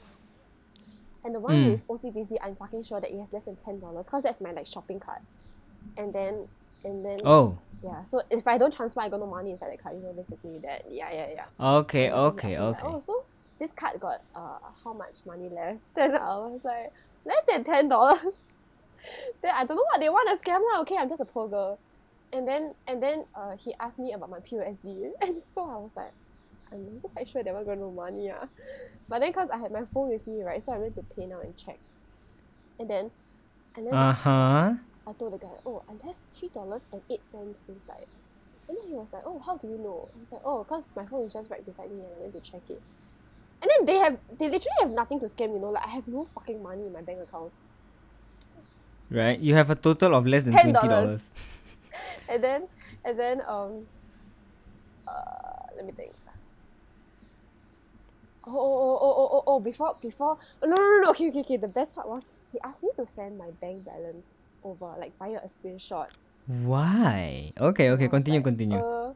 [1.25, 1.73] And the one Mm.
[1.73, 4.53] with OCBC, I'm fucking sure that it has less than ten dollars, cause that's my
[4.53, 5.21] like shopping card.
[5.97, 6.49] And then,
[6.85, 7.59] and then Oh.
[7.83, 8.03] yeah.
[8.05, 9.97] So if I don't transfer, I got no money inside the card.
[9.97, 10.85] You know, basically that.
[10.91, 11.47] Yeah, yeah, yeah.
[11.81, 12.07] Okay.
[12.07, 12.59] He Okay.
[12.59, 12.87] like, Okay.
[12.87, 13.25] oh, so
[13.59, 15.81] this card got uh how much money left?
[15.95, 16.93] Then I was like,
[17.25, 18.19] less than ten dollars.
[19.43, 20.81] then I don't know what they want to scam lah.
[20.83, 21.79] Okay, I'm just a poor girl.
[22.33, 25.93] And then and then uh he asked me about my POSB, and so I was
[25.95, 26.13] like,
[26.73, 28.49] I'm also quite sure they weren't got no money ah.
[29.09, 31.27] But then cause I had my phone with me right, so I went to pay
[31.27, 31.79] now and check.
[32.81, 33.11] And then
[33.77, 34.75] and then Uh huh.
[35.07, 38.07] I told the guy, oh, I left three dollars and eight cents inside.
[38.69, 40.09] And then he was like, oh, how do you know?
[40.17, 42.33] I was like, oh, because my phone is just right beside me and I went
[42.33, 42.81] to check it.
[43.61, 46.09] And then they have, they literally have nothing to scam, you know, like I have
[46.09, 47.53] no fucking money in my bank account.
[49.11, 49.39] Right.
[49.39, 50.63] You have a total of less than $10.
[50.63, 51.31] twenty dollars.
[52.29, 52.69] And then,
[53.05, 53.87] and then, um,
[55.07, 56.13] uh, let me think.
[58.47, 61.57] Oh, oh, oh, oh, oh, oh, oh, before, before, no, no, no, okay, okay, okay,
[61.57, 64.27] the best part was, he asked me to send my bank balance
[64.65, 66.09] over, like, via a screenshot.
[66.47, 67.53] Why?
[67.57, 68.79] Okay, okay, And I was continue, like, continue.
[68.79, 69.13] Uh,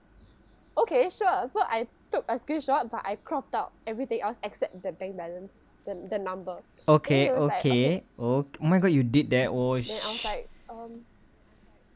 [0.79, 1.49] okay, sure.
[1.53, 5.53] So I took a screenshot, but I cropped out everything else except the bank balance,
[5.85, 6.59] the, the number.
[6.89, 8.59] okay, was like, okay, okay.
[8.61, 9.49] Oh my god, you did that.
[9.49, 11.05] Oh, Then I was like, um,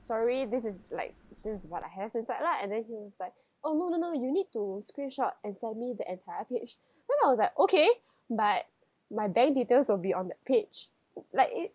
[0.01, 2.61] sorry, this is like this is what I have inside lah.
[2.63, 3.33] And then he was like,
[3.65, 6.77] oh no no no, you need to screenshot and send me the entire page.
[7.09, 7.89] Then I was like, okay,
[8.29, 8.67] but
[9.11, 10.89] my bank details will be on that page.
[11.33, 11.75] Like it,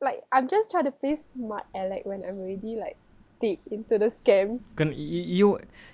[0.00, 2.96] like I'm just trying to play smart Alec when I'm already like
[3.40, 4.60] deep into the scam.
[4.76, 5.46] Con- you, you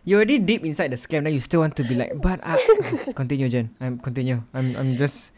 [0.05, 2.57] you already deep inside the scam, then you still want to be like, but uh,
[3.15, 3.71] continue, Jen.
[3.81, 4.43] I'm continue.
[4.53, 5.33] I'm I'm just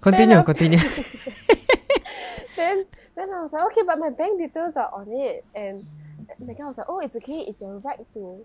[0.00, 0.78] continue, after- continue.
[2.56, 2.84] then
[3.16, 5.44] then I was like, okay, but my bank details are on it.
[5.54, 5.86] And
[6.40, 7.44] the guy was like, oh, it's okay.
[7.48, 8.44] It's your right to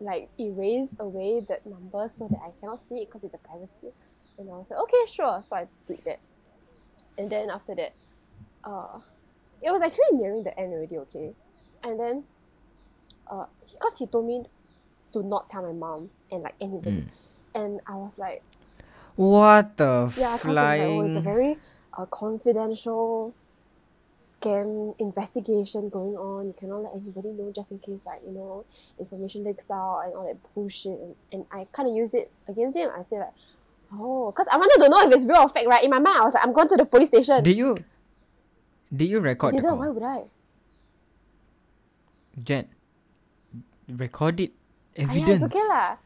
[0.00, 3.94] like erase away that number so that I cannot see it because it's a privacy.
[4.38, 5.42] And I was like, okay, sure.
[5.46, 6.18] So I did that.
[7.16, 7.92] And then after that,
[8.64, 8.98] uh,
[9.62, 11.32] it was actually nearing the end already, okay?
[11.82, 12.24] And then,
[13.30, 14.44] uh, because he told me
[15.12, 16.96] to not tell my mom and like anybody.
[16.96, 17.08] Mm.
[17.54, 18.42] And I was like,
[19.16, 21.56] What the yeah, because like, oh, it's a very
[21.96, 23.32] uh, confidential
[24.44, 26.48] scam investigation going on.
[26.48, 28.64] You cannot let anybody know just in case, like, you know,
[28.98, 30.98] information leaks out and all that bullshit.
[30.98, 32.90] And, and I kind of use it against him.
[32.96, 33.34] I said, like,
[33.92, 35.84] oh, because I wanted to know if it's real or fake, right?
[35.84, 37.42] In my mind, I was like, I'm going to the police station.
[37.42, 37.76] Did you
[38.94, 39.94] did you record the Didn't, why call?
[39.94, 40.22] would I?
[42.42, 42.68] Jen,
[43.88, 44.52] record it.
[44.96, 45.22] Evidence.
[45.22, 45.96] Ah, yeah, it's okay lah.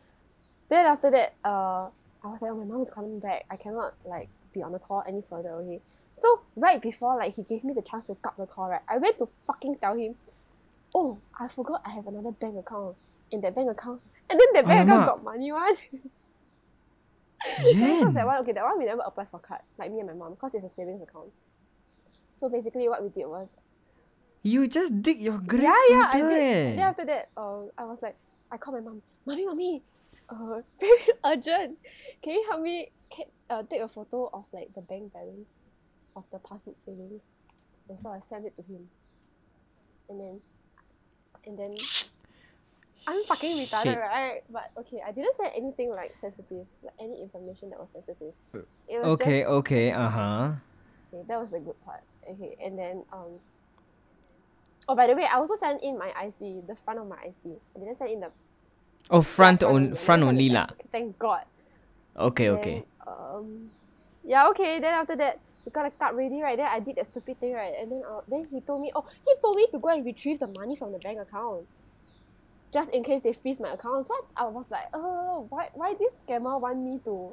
[0.68, 1.88] Then after that, uh,
[2.24, 3.44] I was like, oh, my mom is me back.
[3.50, 5.52] I cannot like be on the call any further.
[5.60, 5.80] Okay.
[6.20, 8.98] So right before like he gave me the chance to cut the call, right, I
[8.98, 10.16] went to fucking tell him,
[10.94, 12.96] oh, I forgot I have another bank account
[13.30, 15.76] in that bank account, and then that bank account got money one.
[17.38, 18.14] Because Jen.
[18.14, 20.34] that one, okay, that one we never apply for card, like me and my mom,
[20.34, 21.30] because it's a savings account.
[22.40, 23.48] So basically, what we did was
[24.42, 26.32] You just dig your grave yeah, yeah, I did.
[26.32, 26.68] eh.
[26.70, 28.16] And then after that, uh, I was like,
[28.50, 29.82] I called my mom, mommy, mommy,
[30.30, 31.78] uh, very urgent.
[32.22, 35.50] Can you help me can, uh, take a photo of like the bank balance
[36.16, 37.22] of the passbook savings?
[37.88, 38.88] And so I sent it to him.
[40.08, 40.40] And then,
[41.44, 41.74] and then,
[43.06, 43.98] I'm fucking retarded, Shit.
[43.98, 44.42] right?
[44.50, 48.32] But okay, I didn't send anything like sensitive, like any information that was sensitive.
[48.88, 50.52] It was Okay, just, okay, uh huh.
[51.12, 52.02] Okay, that was the good part.
[52.30, 53.40] Okay, and then um.
[54.88, 57.60] Oh, by the way, I also sent in my IC, the front of my IC.
[57.76, 58.30] I didn't send in the
[59.10, 59.96] Oh, front yeah, on only.
[59.96, 60.68] Front only lah.
[60.92, 61.44] Thank God.
[62.16, 62.84] Okay, Then, okay.
[63.06, 63.70] Um,
[64.24, 64.80] yeah, okay.
[64.80, 66.56] Then after that, we got a card ready, right?
[66.56, 67.72] Then I did that stupid thing, right?
[67.78, 70.40] And then uh, then he told me, oh, he told me to go and retrieve
[70.40, 71.64] the money from the bank account,
[72.72, 74.06] just in case they freeze my account.
[74.08, 77.32] So I, I was like, oh, why why this scammer want me to,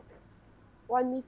[0.88, 1.24] want me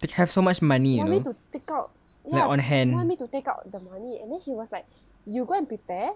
[0.00, 1.90] They have so much money, you want me to take out,
[2.24, 4.20] like yeah, on want me to take out the money.
[4.22, 4.86] And then he was like,
[5.26, 6.10] you go and prepare.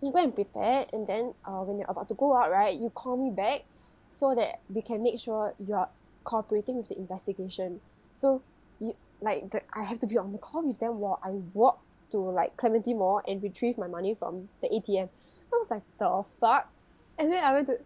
[0.00, 2.88] You go and prepare, and then uh, when you're about to go out, right, you
[2.90, 3.64] call me back
[4.10, 5.88] so that we can make sure you're
[6.24, 7.80] cooperating with the investigation.
[8.14, 8.42] So
[8.80, 11.80] you like the, I have to be on the call with them while I walk
[12.10, 15.08] to like Clementi Mall and retrieve my money from the ATM.
[15.52, 16.70] I was like, the fuck?
[17.18, 17.78] And then I went to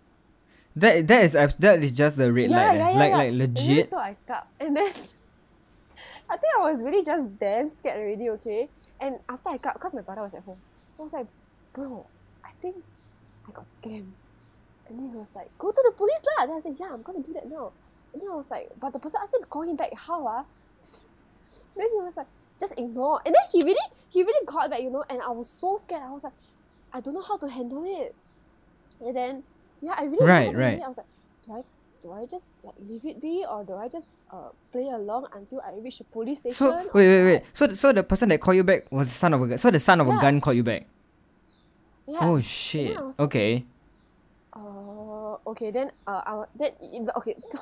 [0.77, 2.79] That that is that is just the red yeah, light, eh.
[2.79, 3.17] yeah, yeah, like yeah.
[3.17, 3.91] like legit.
[3.91, 4.47] so I cut.
[4.61, 4.93] And then
[6.29, 8.69] I think I was really just damn scared already, okay?
[9.01, 10.59] And after I cut, because my brother was at home,
[10.99, 11.27] I was like,
[11.73, 12.07] bro,
[12.45, 12.77] I think
[13.49, 14.12] I got scammed.
[14.89, 16.47] And then he was like, go to the police lah.
[16.47, 17.73] Then I said, yeah, I'm gonna do that now.
[18.12, 19.93] And then I was like, but the person asked me to call him back.
[19.95, 20.45] How ah?
[21.77, 22.27] Then he was like,
[22.61, 23.21] just ignore.
[23.27, 25.05] And then he really, he really called back, you know.
[25.11, 26.03] And I was so scared.
[26.03, 26.33] I was like,
[26.93, 28.15] I don't know how to handle it.
[29.01, 29.45] And then,
[29.83, 30.79] yeah, I really Right, don't know how to handle right.
[30.79, 30.85] it.
[30.85, 31.07] I was like,
[31.45, 31.62] do I,
[32.03, 35.61] do I just like leave it be, or do I just uh play along until
[35.61, 36.57] I reach the police station?
[36.57, 37.43] So wait wait wait.
[37.53, 39.59] So so the person that called you back was the son of a gun.
[39.59, 40.87] So the son of a gun called you back.
[42.07, 42.19] Yeah.
[42.23, 42.97] Oh shit.
[43.19, 43.65] Okay.
[44.57, 46.73] Uh, okay, then uh, I then
[47.17, 47.37] okay.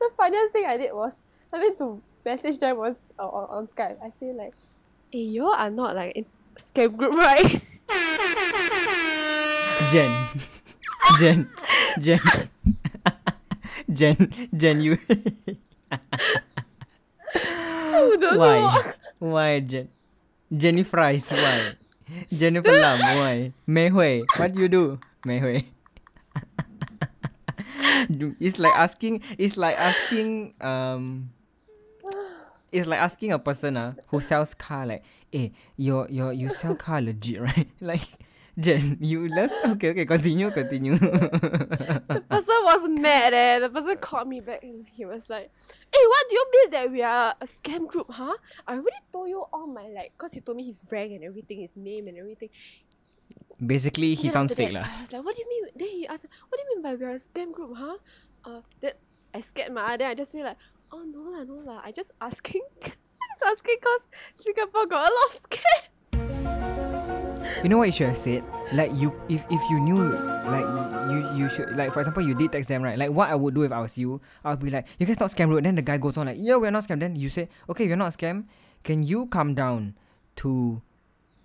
[0.00, 1.12] the funniest thing I did was
[1.52, 3.96] I went to message them was uh, on, on Skype.
[4.02, 4.54] I say like,
[5.12, 6.26] "Hey, you are not like in
[6.58, 7.46] scam group, right?"
[9.90, 10.10] Jen.
[11.18, 11.48] Jen.
[12.00, 12.20] Jen.
[13.90, 14.32] Jen.
[14.56, 14.80] Jen.
[14.80, 14.98] You.
[15.90, 15.98] I
[17.92, 18.38] don't know.
[18.38, 18.92] why?
[19.18, 19.88] Why Jen?
[20.54, 21.30] Jenny Fries.
[21.30, 21.72] Why?
[22.32, 22.98] Jennifer Lam.
[23.00, 23.52] Why?
[23.66, 24.22] Mei Hui.
[24.36, 24.98] What you do?
[25.24, 25.62] Mei Hui.
[28.40, 29.22] it's like asking.
[29.38, 30.54] It's like asking.
[30.60, 31.30] Um.
[32.72, 36.76] It's like asking a person uh, who sells car like, eh, your your you sell
[36.76, 37.68] car legit right?
[37.80, 38.06] like,
[38.58, 40.98] Jen, you let's okay, okay, continue, continue.
[40.98, 43.58] the person was mad eh.
[43.60, 45.50] The person called me back and he was like,
[45.92, 48.36] Hey, what do you mean that we are a scam group, huh?
[48.66, 51.60] I already told you all my like cause he told me his rank and everything,
[51.60, 52.50] his name and everything.
[53.64, 54.84] Basically, he sounds fake lah.
[54.88, 55.70] I was like, what do you mean?
[55.76, 57.96] Then he asked, what do you mean by we're a scam group, huh?
[58.44, 58.92] Uh, then
[59.34, 59.96] I scared ma.
[59.96, 60.56] Then I just say like,
[60.90, 61.80] oh no lah, no lah.
[61.84, 65.89] I just asking, I just asking cause Singapore got a lot of scam.
[67.62, 68.44] You know what you should have said?
[68.72, 70.00] Like you, if if you knew,
[70.46, 70.64] like
[71.10, 72.96] you you should like for example you did text them right.
[72.98, 75.30] Like what I would do if I was you, I'll be like, you guys not
[75.30, 75.64] scam road.
[75.64, 77.00] Then the guy goes on like, yeah, we're not scam.
[77.00, 78.44] Then you say, okay, you're not scam.
[78.82, 79.94] Can you come down
[80.36, 80.80] to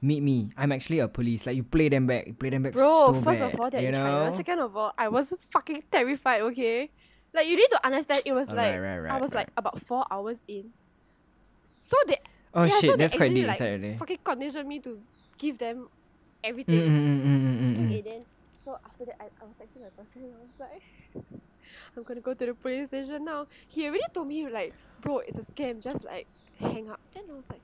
[0.02, 0.50] meet me?
[0.56, 1.46] I'm actually a police.
[1.46, 2.74] Like you play them back, you play them back.
[2.74, 3.98] Bro, so first bad, of all, they're you know?
[3.98, 4.38] China.
[4.38, 6.42] Second of all, I was fucking terrified.
[6.42, 6.92] Okay,
[7.34, 8.22] like you need to understand.
[8.26, 10.72] It was Oh, like right, right, I right, was like about four hours in.
[11.70, 12.18] So they
[12.54, 13.60] Oh yeah, shit, so that's quite deep like,
[14.00, 14.98] fucking conditioned me to
[15.38, 15.90] give them
[16.46, 16.82] everything.
[16.82, 17.86] mm, mm, mm, mm, mm, mm.
[17.86, 18.26] Okay, then
[18.64, 20.34] so after that, I, I was texting my boyfriend.
[20.34, 20.82] I was like,
[21.98, 23.48] I'm gonna go to the police station now.
[23.68, 25.82] He already told me like, bro, it's a scam.
[25.82, 26.28] Just like
[26.60, 27.00] hang up.
[27.14, 27.62] Then I was like,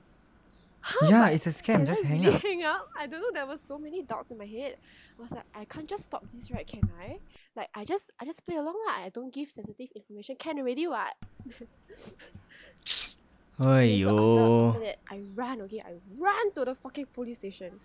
[0.80, 1.06] huh?
[1.08, 1.86] Yeah, it's a scam.
[1.86, 2.42] Just hang really up.
[2.46, 2.88] hang up?
[2.98, 3.30] I don't know.
[3.32, 4.76] There was so many doubts in my head.
[5.18, 6.66] I was like, I can't just stop this, right?
[6.66, 7.18] Can I?
[7.56, 9.04] Like, I just, I just play along lah.
[9.04, 10.36] I don't give sensitive information.
[10.36, 11.14] Can already what?
[13.64, 15.60] Okay, so after, after that, I ran.
[15.62, 17.78] Okay, I ran to the fucking police station.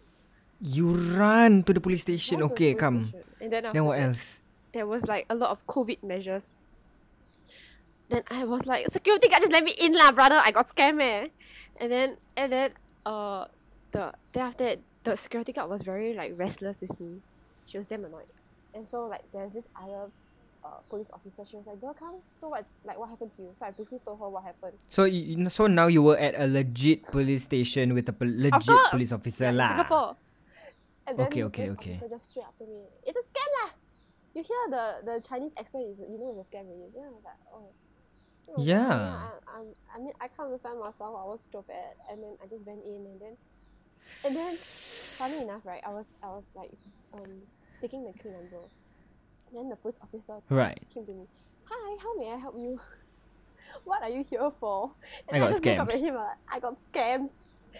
[0.62, 2.40] You run to the police station.
[2.40, 3.06] Ran to the Okay, come.
[3.06, 3.24] station.
[3.42, 4.40] And then Then what that, else?
[4.74, 6.54] there was like a lot of COVID measures.
[8.10, 10.40] Then I was like, security guard just let me in lah, brother.
[10.44, 11.28] I got scammed eh.
[11.80, 12.70] And then and then
[13.06, 13.46] uh
[13.92, 17.22] the then after that the security guard was very like restless with me.
[17.68, 18.32] She was damn annoyed.
[18.74, 20.10] And so like there's this other
[20.64, 21.44] uh, police officer.
[21.46, 22.16] She was like, "Girl, come.
[22.42, 22.66] So what?
[22.88, 24.74] Like what happened to you?" So I briefly told her what happened.
[24.90, 28.80] So you, so now you were at a legit police station with a pol- legit
[28.90, 29.70] police officer Yeah, lah.
[29.76, 30.16] Singapore.
[31.08, 31.92] And then Okay, okay, this okay.
[31.96, 33.72] officer just straight up to me, "It's a scam lah."
[34.36, 36.92] You hear the the Chinese accent is you know it's a scam already.
[36.94, 37.72] Then I was like, "Oh."
[38.50, 38.88] I Yeah.
[38.88, 41.16] I, I'm, I mean, I can't defend myself.
[41.20, 41.76] I was stupid.
[42.10, 43.36] and then I just went in, and then,
[44.24, 45.82] and then, funny enough, right?
[45.86, 46.72] I was, I was like,
[47.14, 47.42] um,
[47.82, 48.64] taking the queue number.
[49.54, 50.80] Then the police officer Right.
[50.94, 51.28] came to me.
[51.66, 52.80] Hi, how may I help you?
[53.84, 54.92] what are you here for?
[55.32, 57.30] I got just look up at him like, I got scammed.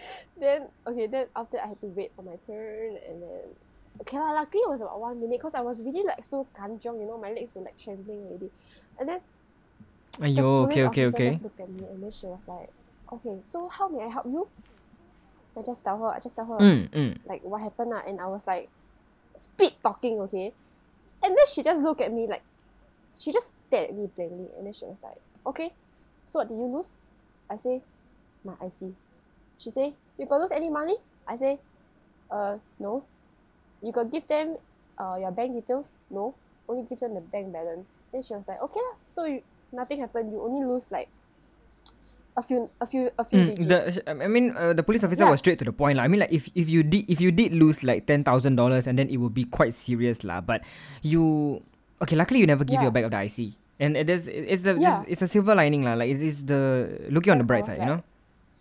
[0.40, 3.44] then okay, then after I had to wait for my turn and then
[4.00, 7.00] okay lah, luckily it was about one minute because I was really like so kanjong,
[7.00, 8.50] you know, my legs were like trembling already.
[8.98, 9.20] And then
[10.18, 11.30] the Ayo, police okay, okay, okay.
[11.32, 12.70] just looked at me and then she was like,
[13.12, 14.48] Okay, so how may I help you?
[15.56, 17.18] I just tell her, I just tell her Mm, mm.
[17.26, 18.68] like what happened lah, and I was like
[19.34, 20.52] speed talking, okay?
[21.22, 22.42] And then she just looked at me like
[23.10, 25.72] she just stared at me blankly and then she was like, Okay,
[26.26, 26.94] so what did you lose?
[27.50, 27.80] I say,
[28.44, 28.92] My IC.
[29.58, 30.96] She say, You got lose any money?
[31.26, 31.58] I say,
[32.30, 33.04] Uh no.
[33.82, 34.56] You got give them
[34.98, 35.86] uh your bank details?
[36.10, 36.34] No.
[36.68, 37.90] Only give them the bank balance.
[38.12, 39.42] Then she was like, Okay lah, so you,
[39.72, 41.08] nothing happened, you only lose like
[42.38, 43.98] a few a few a few Mm, digits.
[43.98, 45.30] the, I mean, uh, the police officer Yeah.
[45.34, 45.98] was straight to the point.
[45.98, 46.06] lah.
[46.06, 48.86] I mean, like if, if you did if you did lose like ten thousand dollars,
[48.86, 50.38] and then it would be quite serious, lah.
[50.40, 50.62] But
[51.02, 51.58] you
[51.98, 52.14] okay?
[52.14, 52.94] Luckily, you never give your Yeah.
[52.94, 55.02] back of the IC, and it is it's a Yeah.
[55.02, 55.98] it's, it's a silver lining, lah.
[55.98, 58.06] Like it is the looking on the bright side, you know.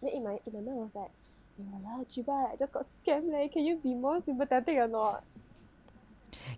[0.02, 1.14] Then in my in my mind I was like,
[1.58, 3.48] Walao, Chiba, I just got scammed leh.
[3.50, 5.24] Can you be more sympathetic or not?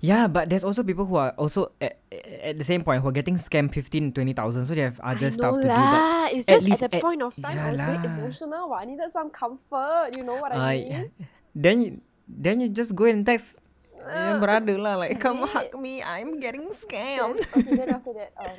[0.02, 2.00] Yeah, but there's also people who are also at,
[2.44, 5.30] at the same point who are getting scammed 15, 20,000, so they have other I
[5.30, 5.68] stuff know to do.
[5.68, 6.28] But lah.
[6.32, 8.16] It's at just least at that at- point of time, I was very Yeah lah.
[8.18, 8.64] emotional.
[8.70, 10.16] What I needed some comfort.
[10.18, 11.12] You know what I I mean?
[11.56, 11.90] then you,
[12.28, 13.56] then you just go and text
[14.00, 15.50] your Uh, brother lah, like come it.
[15.52, 17.40] hug me, I'm getting Then, scammed.
[17.52, 18.56] okay, then after that, um,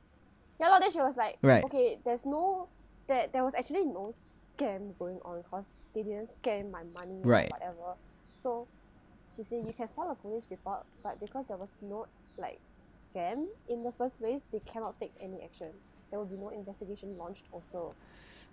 [0.60, 1.62] yeah, lor, then she was like, Right.
[1.68, 2.66] okay, there's no,
[3.08, 4.12] there, there was actually no
[4.58, 7.46] scam going on because they didn't scam my money Right.
[7.50, 7.96] or whatever.
[8.34, 8.66] So
[9.34, 12.06] she said you can file a police report, but because there was no
[12.38, 12.60] like
[13.04, 15.68] scam in the first place, they cannot take any action.
[16.10, 17.94] There will be no investigation launched also.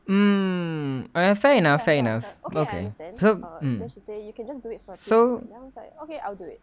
[0.08, 2.36] Mm, uh, fair enough, Yeah, fair so I was enough.
[2.54, 3.20] like, okay, I understand.
[3.20, 5.60] So, uh, mm, then she said you can just do it for a So- I
[5.60, 6.60] was like, okay, I'll do it.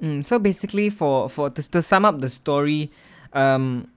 [0.00, 2.90] mm, so basically, for for to, to sum up the story,
[3.32, 3.88] um,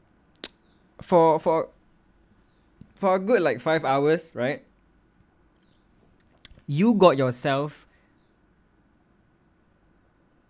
[1.02, 1.70] for for
[3.02, 4.62] for a good like five hours, right?
[6.68, 7.88] You got yourself.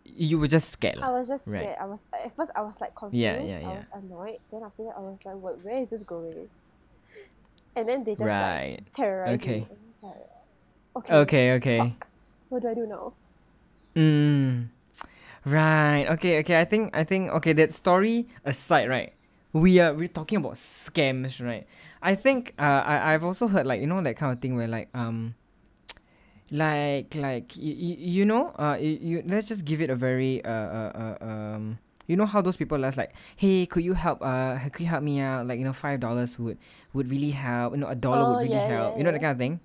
[0.03, 0.99] You were just scared.
[1.01, 1.61] I was just Right.
[1.61, 1.77] scared.
[1.79, 3.23] I was at first I was like confused.
[3.23, 3.77] Yeah, yeah, I yeah.
[3.79, 4.39] was annoyed.
[4.51, 6.49] Then after that I was like, what where is this going?
[7.75, 8.79] And then they just like right.
[8.93, 9.59] terrorized Okay.
[9.61, 9.67] me.
[10.03, 10.15] I like,
[10.97, 11.15] okay.
[11.15, 11.51] Okay.
[11.53, 11.77] Okay.
[11.77, 12.07] Fuck.
[12.49, 13.13] What do I do now?
[13.95, 14.67] Mm.
[15.45, 16.05] Right.
[16.19, 16.39] Okay.
[16.39, 16.59] Okay.
[16.59, 16.91] I think.
[16.93, 17.31] I think.
[17.39, 17.53] Okay.
[17.53, 19.13] That story aside, right?
[19.53, 21.65] We are we're talking about scams, right?
[22.01, 22.53] I think.
[22.57, 25.35] Uh, I I've also heard like you know that kind of thing where like um,
[26.51, 30.51] like like you, you know uh you, you let's just give it a very uh,
[30.51, 34.59] uh, uh um you know how those people are like hey could you help uh
[34.69, 36.57] could you help me out like you know five dollars would
[36.91, 39.09] would really help you know a dollar Oh, would really yeah, help yeah, you know
[39.09, 39.13] yeah.
[39.13, 39.59] that kind of thing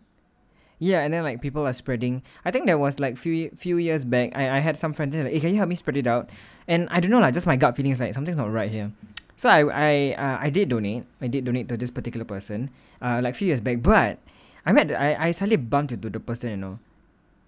[0.78, 4.04] yeah and then like people are spreading i think there was like few few years
[4.04, 6.30] back i, I had some friends like hey can you help me spread it out
[6.68, 8.92] and i don't know like just my gut feeling is like something's not right here
[9.36, 11.04] so i i uh, i did donate.
[11.20, 12.70] I did donate to this particular person
[13.00, 13.82] uh like few years back.
[13.84, 14.18] But
[14.64, 16.78] i met i i suddenly bumped into the person you know.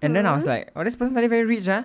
[0.02, 0.52] And then i was Mhm.
[0.54, 1.84] like oh this person suddenly very rich huh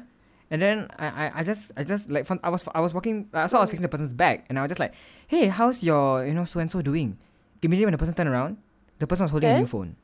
[0.52, 3.48] and then I, I, I just I just like I was I was walking uh,
[3.50, 4.46] so I was fixing the person's back.
[4.52, 4.94] And I was just like
[5.26, 7.18] hey how's your you know so and so doing?
[7.64, 8.58] Immediately when the person turned around
[9.00, 9.96] the person was holding a new phone.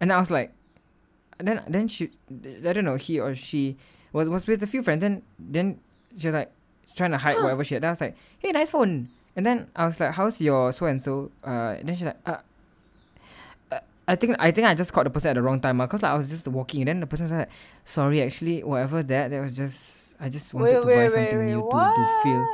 [0.00, 0.50] And I was like
[1.38, 2.10] then then she
[2.66, 3.76] I don't know he or she
[4.12, 5.00] was was with a few friends.
[5.06, 5.78] Then then
[6.18, 6.50] she was like
[6.94, 9.68] trying to hide whatever she had then I was like hey nice phone and then
[9.74, 12.36] I was like how's your so and so uh and then she's like uh,
[13.70, 16.02] uh, I think I think I just caught the person at the wrong time because
[16.02, 17.48] like I was just walking and then the person was like
[17.84, 21.70] sorry actually whatever that that was just I just wanted to buy something new to,
[21.70, 22.48] to feel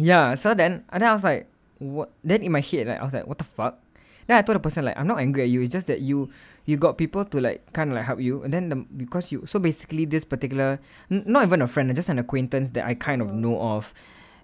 [0.00, 1.46] yeah, so then and then I was like,
[1.78, 2.10] what?
[2.24, 3.78] Then in my head, like I was like, what the fuck?
[4.26, 5.60] Then I told the person like, I'm not angry at you.
[5.60, 6.30] It's just that you
[6.70, 9.42] you got people to like kind of like help you, and then the because you
[9.50, 10.78] so basically this particular
[11.10, 13.90] n- not even a friend, just an acquaintance that I kind of know of,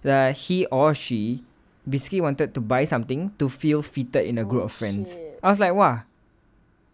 [0.03, 1.47] uh, he or she
[1.87, 5.15] basically wanted to buy something to feel fitted in a group Oh, of friends.
[5.15, 5.39] shit.
[5.41, 6.03] I was like, wow.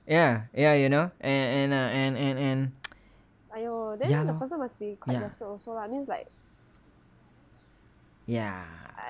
[0.06, 2.60] Yeah, yeah, you know, and and uh, and and and
[3.56, 5.26] Aiyo, then Yeah the person must be quite Yeah.
[5.26, 5.88] desperate also lah.
[5.88, 6.28] Means like,
[8.26, 8.64] yeah.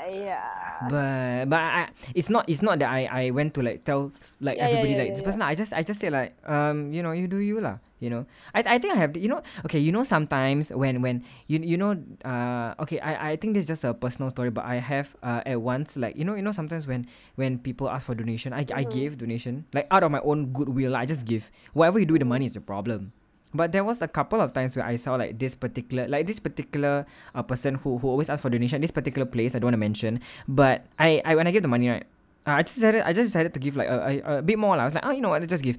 [0.03, 0.87] yeah.
[0.89, 4.11] but but I, it's not it's not that I I went to like tell
[4.43, 5.25] like Yeah, yeah, everybody yeah, like this yeah.
[5.31, 8.09] person I just I just say like um you know you do you lah you
[8.11, 11.59] know I I think I have you know okay you know sometimes when when you
[11.63, 11.95] you know
[12.27, 15.39] uh okay I I think this is just a personal story but I have uh
[15.47, 17.07] at once like you know you know sometimes when
[17.39, 18.91] when people ask for donation I I Mhm.
[18.91, 22.25] give donation like out of my own goodwill I just give whatever you do with
[22.25, 23.15] the money is your problem
[23.53, 26.39] but there was a couple of times where I saw like this particular like this
[26.39, 29.75] particular uh, person who, who always asks for donation this particular place I don't want
[29.75, 30.19] to mention.
[30.47, 32.05] But I, I when I give the money right
[32.45, 34.75] uh, I just decided I just decided to give like a, a, a bit more
[34.75, 34.83] lah.
[34.83, 35.77] I was like oh you know what let's just give.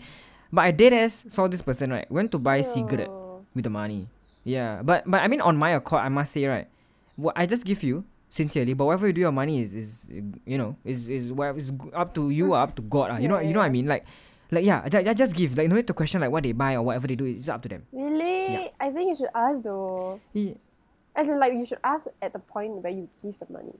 [0.53, 3.11] But I did as saw this person right went to buy cigarette
[3.55, 4.09] with the money.
[4.45, 6.69] Yeah but but I mean on my accord I must say right
[7.17, 10.11] what I just give you sincerely but whatever you do your money is is
[10.45, 13.19] you know is is whatever is up to you or up to God ah.
[13.19, 13.87] you know Yeah, you know what I mean?
[13.87, 14.05] Like
[14.55, 16.75] like yeah I, I just give like no need to question like what they buy
[16.75, 18.71] or whatever they do it's up to them Really?
[18.81, 20.21] I think you should ask though.
[20.33, 20.57] Ye-
[21.15, 23.71] As in, like, you should ask at the point where you give the money.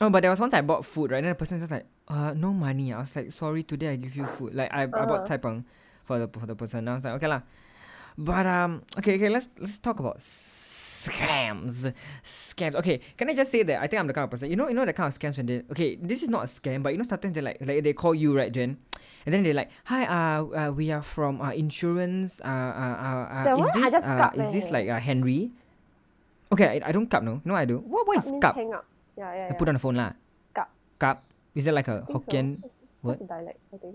[0.00, 1.20] Oh, but there was once I bought food, right?
[1.20, 2.92] Then the person just like, uh, no money.
[2.92, 4.54] I was like, sorry, today I give you food.
[4.54, 5.28] Like I, I bought Uh-huh.
[5.28, 5.64] cai peng
[6.04, 6.88] for the for the person.
[6.88, 7.42] I was like, okay lah.
[8.16, 10.24] But um, okay, okay, let's let's talk about
[11.08, 11.92] scams.
[12.22, 12.74] Scams.
[12.76, 14.50] Okay, can I just say that I think I'm the kind of person.
[14.50, 16.48] You know, you know the kind of scams when they okay, this is not a
[16.48, 18.78] scam, but you know sometimes they like like they call you right, Jen,
[19.26, 22.40] and then they're like, hi, uh, uh we are from uh insurance.
[22.44, 24.72] Uh, uh, uh, uh is this uh, is this eh.
[24.72, 25.50] like uh, Henry?
[26.52, 27.40] Okay, I, I don't cup no.
[27.44, 27.78] No, I do.
[27.78, 28.54] What what Cup is cup?
[28.56, 28.84] hang up.
[29.16, 30.12] Yeah, yeah, I put on the phone lah.
[30.54, 30.70] Cup.
[30.98, 31.24] Cup.
[31.54, 32.14] Is that like a think so.
[32.18, 32.46] Hokkien?
[32.64, 33.94] It's, it's just a dialect, I think.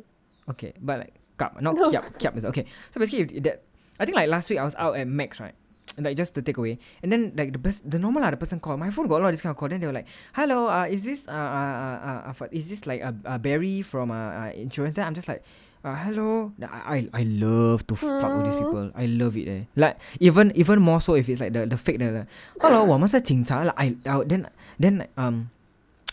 [0.50, 1.92] Okay, but like cup, not No.
[1.92, 2.04] kiap.
[2.18, 2.66] Kiap is okay.
[2.92, 3.64] So basically, if that
[4.00, 5.56] I think like last week I was out at Max, right?
[5.99, 8.37] And like just to take away, and then like the best, the normal lah, the
[8.37, 8.81] person called.
[8.83, 9.69] My phone got a lot of this kind of call.
[9.71, 12.67] Then they were like, "Hello, uh, is this uh, uh, uh, uh, uh for- is
[12.67, 15.45] this like a, a Barry from uh, uh insurance?" Then I'm just like,
[15.87, 18.65] uh, "Hello." I, I I love to fuck with these Hmm.
[18.67, 18.87] people.
[18.99, 19.47] I love it.
[19.47, 19.63] Eh.
[19.79, 22.29] Like even even more so if it's like the the fake the, like,
[22.59, 24.51] "Hello，我 们是警察." Like I, I then
[24.83, 25.47] then um.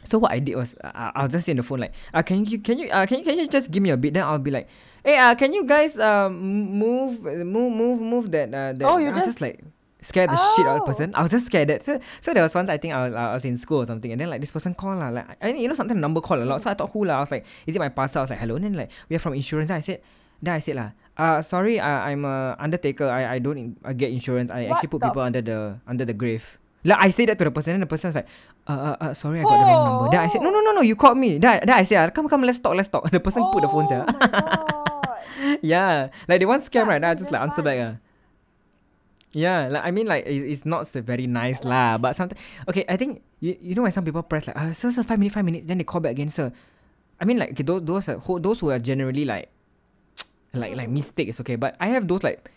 [0.05, 2.45] So what I did was uh, I'll just say on the phone like, uh, can
[2.45, 4.13] you can you uh, can you can you just give me a bit?
[4.17, 4.65] Then I'll be like,
[5.05, 6.33] hey, uh, can you guys um
[6.77, 9.61] move move move move that uh that Oh, you I'll just- like
[10.06, 10.90] scare the shit out of the Oh.
[10.90, 11.08] person.
[11.14, 13.34] I was just scared that so, so there was once I think I was, I
[13.34, 15.68] was in school or something and then like this person called lah like I you
[15.68, 17.74] know sometimes number call a lot so I thought who lah I was like is
[17.74, 19.80] it my pastor I was like hello and then like we are from insurance I
[19.80, 20.00] said
[20.42, 23.92] then I said lah uh sorry uh, I'm a undertaker I I don't in, uh,
[23.92, 26.58] get insurance I What actually put people under the under the grave.
[26.86, 28.30] Like I said that to the person, and the person was like,
[28.70, 30.06] uh, uh, uh sorry, I got the wrong number.
[30.14, 31.38] Then I said, no, no, no, no, you called me.
[31.42, 33.10] Then I, then I said, ah, come, come, let's talk, let's talk.
[33.10, 33.90] The person put the phone.
[33.90, 35.58] Oh god.
[35.66, 37.02] yeah, like they want scam, right?
[37.02, 37.92] Then I just like answer back, ah.
[39.32, 41.98] Yeah, like I mean, like it, it's not so very nice lah.
[41.98, 44.90] But sometimes, okay, I think you, you know when some people press like, uh, sir,
[44.92, 46.52] sir, five minutes, five minutes, then they call back again, sir.
[47.20, 49.50] I mean, like okay, those those are, who those who are generally like,
[50.54, 51.56] like like mistake is okay.
[51.56, 52.48] But I have those like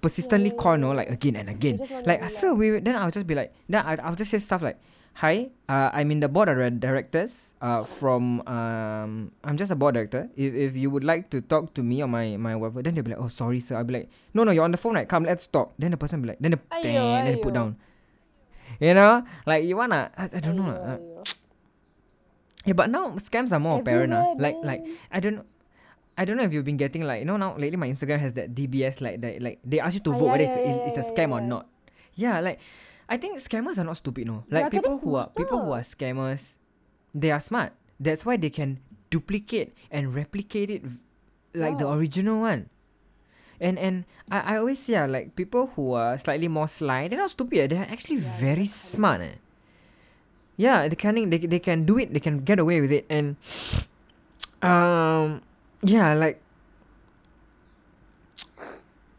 [0.00, 1.78] persistently call, no, like again and again.
[2.04, 4.62] Like, to sir, we then I'll just be like, then I, I'll just say stuff
[4.62, 4.78] like,
[5.14, 7.54] hi, uh, I'm in the board of directors.
[7.60, 10.28] Uh, from um, I'm just a board director.
[10.36, 13.04] If, if you would like to talk to me or my my whatever, then they'll
[13.04, 13.76] be like, oh sorry, sir.
[13.76, 15.08] I'll be like, no, no, you're on the phone, right?
[15.08, 15.72] Come, let's talk.
[15.78, 17.76] Then the person will be like, then the then put down.
[18.80, 20.70] You know, like you wanna, I, I don't know.
[20.72, 20.98] Uh,
[22.64, 24.12] yeah, but now scams are more apparent.
[24.14, 24.32] ah.
[24.38, 24.84] Like like.
[25.10, 25.44] I don't.
[26.18, 28.34] I don't know if you've been getting like you know now lately my Instagram has
[28.34, 31.00] that DBS like that like they ask you to Ah, vote whether it's, it's, it's
[31.00, 31.64] a scam or not.
[32.14, 32.60] Yeah, like
[33.10, 34.46] I think scammers are not stupid, no.
[34.48, 36.54] Like people who are people who are scammers,
[37.10, 37.74] they are smart.
[37.98, 38.78] That's why they can
[39.10, 40.82] duplicate and replicate it
[41.52, 42.70] like the original one.
[43.60, 47.18] And and I, I always say ah, like people who are slightly more sly, they're
[47.18, 47.58] not stupid.
[47.58, 49.20] eh, They're actually Yeah, very smart.
[49.20, 49.36] Eh.
[50.56, 52.14] Yeah, they can they, they can do it.
[52.14, 53.04] They can get away with it.
[53.10, 53.34] And
[54.62, 55.42] um,
[55.82, 56.38] yeah, like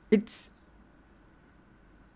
[0.09, 0.50] it's.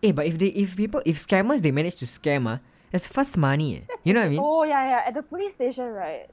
[0.02, 2.58] Eh, but if they if people if scammers they manage to scam ah,
[2.92, 3.76] it's fast money.
[3.76, 3.94] Eh.
[4.04, 4.40] You know what I mean?
[4.42, 5.02] Oh yeah, yeah.
[5.08, 6.28] At the police station, right?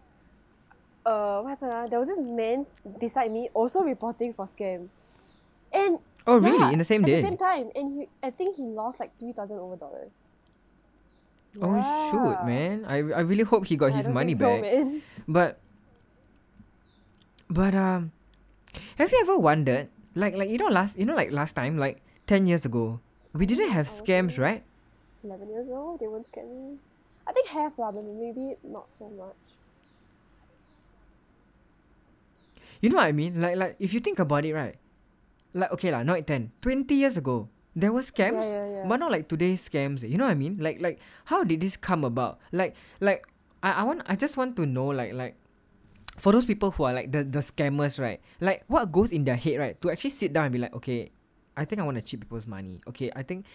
[1.05, 1.71] Uh, what happened?
[1.71, 1.87] ah?
[1.87, 2.65] There was this man
[2.99, 4.87] beside me also reporting for scam,
[5.71, 6.73] and Oh yeah, really?
[6.73, 7.13] In the same at day?
[7.19, 10.27] At the same time, and he, I think he lost like three thousand over dollars.
[11.61, 11.75] Oh
[12.09, 12.85] shoot, man!
[12.87, 14.61] I I really hope he got I his money so, back.
[14.63, 15.01] man.
[15.27, 15.59] But
[17.49, 18.11] but um
[18.97, 22.01] have you ever wondered like like you know last you know like last time like
[22.25, 22.99] 10 years ago
[23.33, 24.63] we didn't have scams right?
[25.23, 26.77] Eleven years old, they won't scam me.
[27.25, 29.35] I think have lah, but maybe not so much.
[32.83, 33.39] you know what i mean?
[33.39, 34.75] Like like if you think about it right?
[35.55, 38.85] Like okay lah not 10 20 years ago there were scams Yeah, yeah, yeah.
[38.85, 40.59] but not like today's scams you know what i mean?
[40.59, 40.99] Like like
[41.31, 42.43] how did this come about?
[42.51, 43.23] Like like
[43.63, 45.39] i, I want i just want to know like like
[46.19, 48.19] for those people who are like the, the scammers right?
[48.43, 49.75] Like what goes in their head right?
[49.81, 51.09] To actually sit down and be like okay
[51.57, 53.45] i think i want to cheat people's money okay i think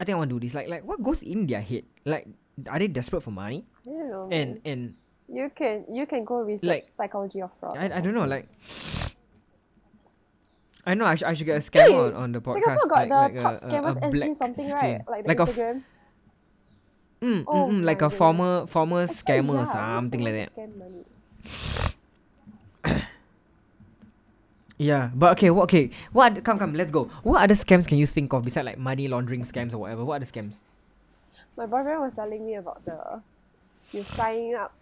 [0.00, 2.26] i think i want to do this like like what goes in their head like
[2.68, 4.28] are they desperate for money I don't know.
[4.30, 4.94] and and
[5.28, 7.76] you can you can go research Like, psychology of fraud.
[7.76, 8.48] I, I don't know like
[10.86, 12.64] I know I, sh- I should get a scammer Hey, on, on the podcast.
[12.64, 14.82] Singapore got like, the like top a- a- a scammers SG something screen.
[14.82, 15.82] right, like the like a f- Instagram.
[17.20, 21.87] mm, Oh mm, mm, like a former former Actually, scammer or yeah, something like that.
[24.78, 25.10] To Scam money.
[25.10, 27.04] Yeah, but okay, what okay, what other- come come, let's go.
[27.22, 30.04] What other scams can you think of besides like money laundering scams or whatever?
[30.04, 30.60] What other scams?
[31.56, 33.22] My boyfriend was telling me about the
[33.92, 34.72] you signing up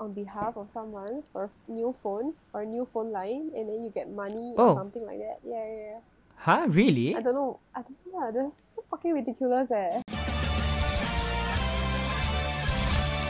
[0.00, 3.84] on behalf of someone for a new phone or a new phone line, and then
[3.84, 4.70] you get money Oh.
[4.70, 5.40] or something like that.
[5.44, 5.98] Yeah, yeah, yeah.
[6.36, 6.66] Huh?
[6.68, 7.16] Really?
[7.16, 7.58] I don't know.
[7.74, 8.30] I don't know.
[8.32, 10.02] That's so fucking ridiculous, eh.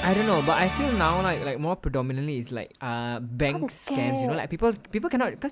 [0.07, 3.71] I don't know, but I feel now like like more predominantly it's like uh bank
[3.71, 4.21] scams.
[4.23, 5.51] You know, like people people cannot because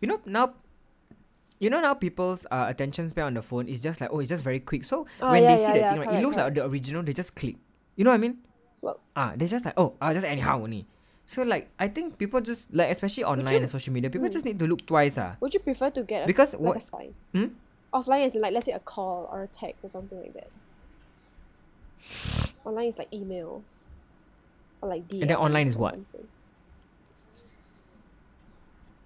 [0.00, 0.54] you know now.
[1.60, 4.28] You know now people's uh, attention span on the phone is just like oh it's
[4.28, 4.84] just very quick.
[4.84, 6.54] So Oh, when yeah, they see yeah, that yeah, thing right, it correct, looks like
[6.54, 7.02] the original.
[7.02, 7.56] They just click.
[7.96, 8.38] You know what I mean?
[8.82, 10.84] Well- ah, they just like oh ah just anyhow only.
[11.26, 14.32] So like I think people just like especially online you- and social media, people Mm.
[14.32, 15.36] just need to look twice ah.
[15.40, 17.14] Would you prefer to get a Because like what a sign?
[17.32, 17.46] Hmm?
[17.94, 20.50] Offline is like let's say a call or a text or something like that.
[22.64, 23.62] Online is like emails.
[24.82, 25.94] Or like DMs And then online is what?
[25.94, 26.26] something.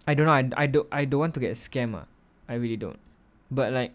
[0.08, 0.32] I don't know.
[0.32, 2.08] I, I don't I don't want to get scam ah.
[2.48, 2.96] I really don't.
[3.52, 3.92] But like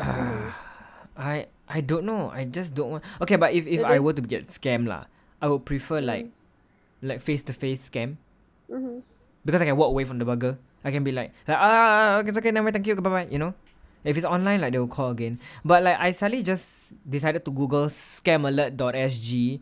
[0.00, 2.32] I I don't know.
[2.32, 5.04] I just don't want Okay, but if, if I were to get scam lah,
[5.44, 7.08] I would prefer like Mm.
[7.12, 8.16] like face to face scam.
[8.70, 9.04] Mm-hmm.
[9.44, 10.56] Because I can walk away from the burger.
[10.84, 13.28] I can be like, like ah okay, it's okay, never mind, thank you, bye bye,
[13.30, 13.54] you know?
[14.04, 15.38] If it's online, like they will call again.
[15.64, 19.60] But like I suddenly just decided to Google scamalert.sg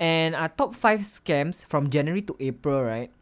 [0.00, 3.10] and uh, top five scams from January to April, right?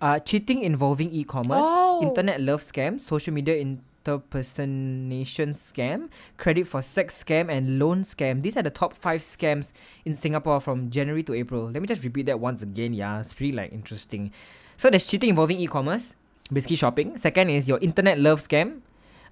[0.00, 2.00] Uh, cheating involving e-commerce, Oh.
[2.02, 6.08] internet love scam, social media interpersonation scam,
[6.38, 8.40] credit for sex scam, and loan scam.
[8.40, 9.72] These are the top five scams
[10.06, 11.70] in Singapore from January to April.
[11.70, 12.94] Let me just repeat that once again.
[12.94, 14.32] Yeah, it's pretty like interesting.
[14.76, 16.16] So there's cheating involving e-commerce,
[16.50, 17.18] basically shopping.
[17.18, 18.80] Second is your internet love scam.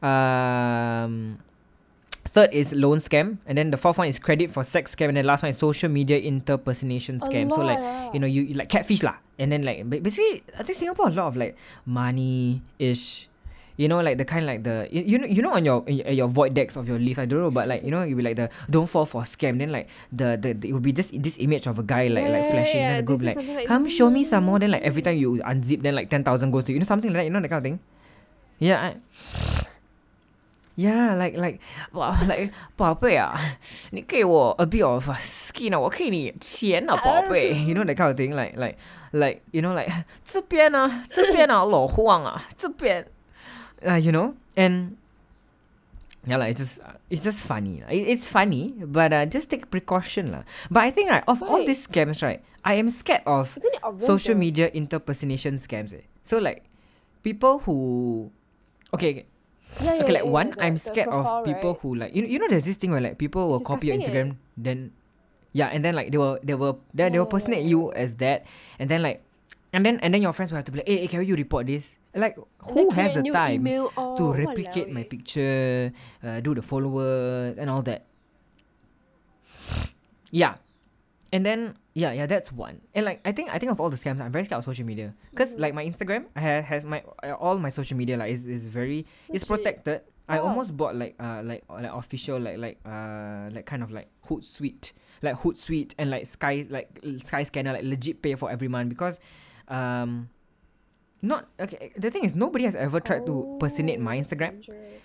[0.03, 1.39] Um,
[2.29, 5.17] third is loan scam, and then the fourth one is credit for sex scam, and
[5.17, 7.51] then last one is social media interpersonation scam.
[7.51, 7.81] So like
[8.15, 11.15] you know you, you like catfish lah, and then like basically I think Singapore a
[11.17, 13.29] lot of like money ish.
[13.79, 16.27] You know, like the kind like the you, you know you know on your your
[16.27, 17.15] void decks of your leaf.
[17.15, 19.63] I don't know, but like you know you be like the don't fall for scam.
[19.63, 22.27] Then like the the, the it will be just this image of a guy like
[22.27, 22.83] like flashing.
[22.83, 24.59] yeah, then the girl this be is like, like, come show me some more.
[24.59, 26.75] Then like every time you unzip, then like ten thousand goes to you.
[26.75, 27.27] You know something like that.
[27.27, 27.79] You know that kind of thing.
[28.59, 28.83] Yeah.
[28.83, 28.91] I,
[30.78, 31.60] yeah, like like
[31.92, 33.38] 哇， like 宝贝啊，
[33.92, 37.50] 你给我 a bit of skin 啊，我给你钱啊，宝贝。
[37.66, 38.78] You know that kind of thing, like like
[39.12, 39.92] like you know like
[40.26, 43.06] 这边啊，这边啊，老黄啊，这边
[43.86, 44.96] 啊，you know and
[46.26, 47.82] yeah, like it's just uh, it's just funny.
[47.82, 47.90] lah.
[47.92, 50.44] It, it's funny, but uh, just take precaution lah.
[50.72, 51.68] But I think right of all Right.
[51.68, 54.40] these scams right, I am scared of Isn't it obvious social though?
[54.40, 55.94] media interpersonation scams.
[55.94, 56.08] Eh.
[56.24, 56.64] So like
[57.22, 58.32] people who
[58.96, 59.26] okay, okay
[59.79, 61.81] Yeah, yeah, okay, yeah, like yeah, one, I'm scared profile, of people right?
[61.83, 64.01] who like you you know there's this thing where like people will copy your eh.
[64.01, 64.91] Instagram, then
[65.53, 67.93] yeah, and then like they will they will they, they will Yeah, personate yeah, you
[67.93, 68.45] as that,
[68.79, 69.23] and then like
[69.73, 71.37] and then and then your friends will have to be like, hey, hey can you
[71.37, 71.95] report this?
[72.15, 72.37] Like
[72.75, 73.63] who has the time
[73.97, 75.05] oh, to walao replicate my eh.
[75.05, 75.93] picture,
[76.25, 78.05] uh, do the followers and all that?
[80.31, 80.57] Yeah,
[81.33, 82.81] and then yeah, yeah, that's one.
[82.95, 84.87] And like I think I think of all the scams, I'm very scared of social
[84.87, 85.59] media because Mhm.
[85.61, 87.03] like my Instagram I ha- has my
[87.39, 89.49] all my social media like is, is very it's Legit.
[89.49, 90.01] protected.
[90.29, 90.49] I Oh.
[90.49, 94.09] almost bought like uh like uh, like official like like uh like kind of like
[94.29, 98.89] Hootsuite like Hootsuite and like Sky like Sky Scanner like legit pay for every month
[98.91, 99.19] because
[99.69, 100.29] um
[101.23, 104.63] not okay the thing is nobody has ever tried to personate my Oh, Instagram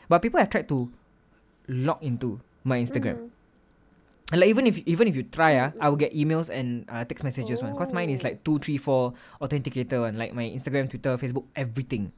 [0.10, 0.92] but people have tried to
[1.68, 3.30] log into my Instagram Mhm.
[4.32, 7.04] And like even if even if you try Mm, I will get emails and uh,
[7.06, 7.76] text messages one.
[7.76, 8.28] Cause mine is Oh.
[8.30, 10.18] like two, three, four authenticator one.
[10.18, 12.12] Like my Instagram, Twitter, Facebook, everything.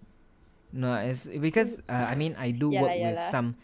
[0.72, 3.56] No, it's because uh, I mean I do Yeah work yeah with some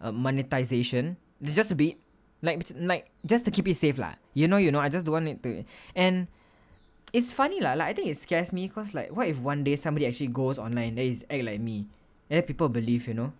[0.00, 1.16] uh, monetization.
[1.42, 1.98] Just a bit
[2.42, 4.14] like like just to keep it safe lah.
[4.34, 4.80] You know, you know.
[4.80, 5.64] I just don't want it to.
[5.94, 6.26] And
[7.12, 7.74] it's funny lah.
[7.74, 10.58] Like I think it scares me cause like what if one day somebody actually goes
[10.58, 11.84] online that is act like me,
[12.30, 13.30] and then people believe, you know.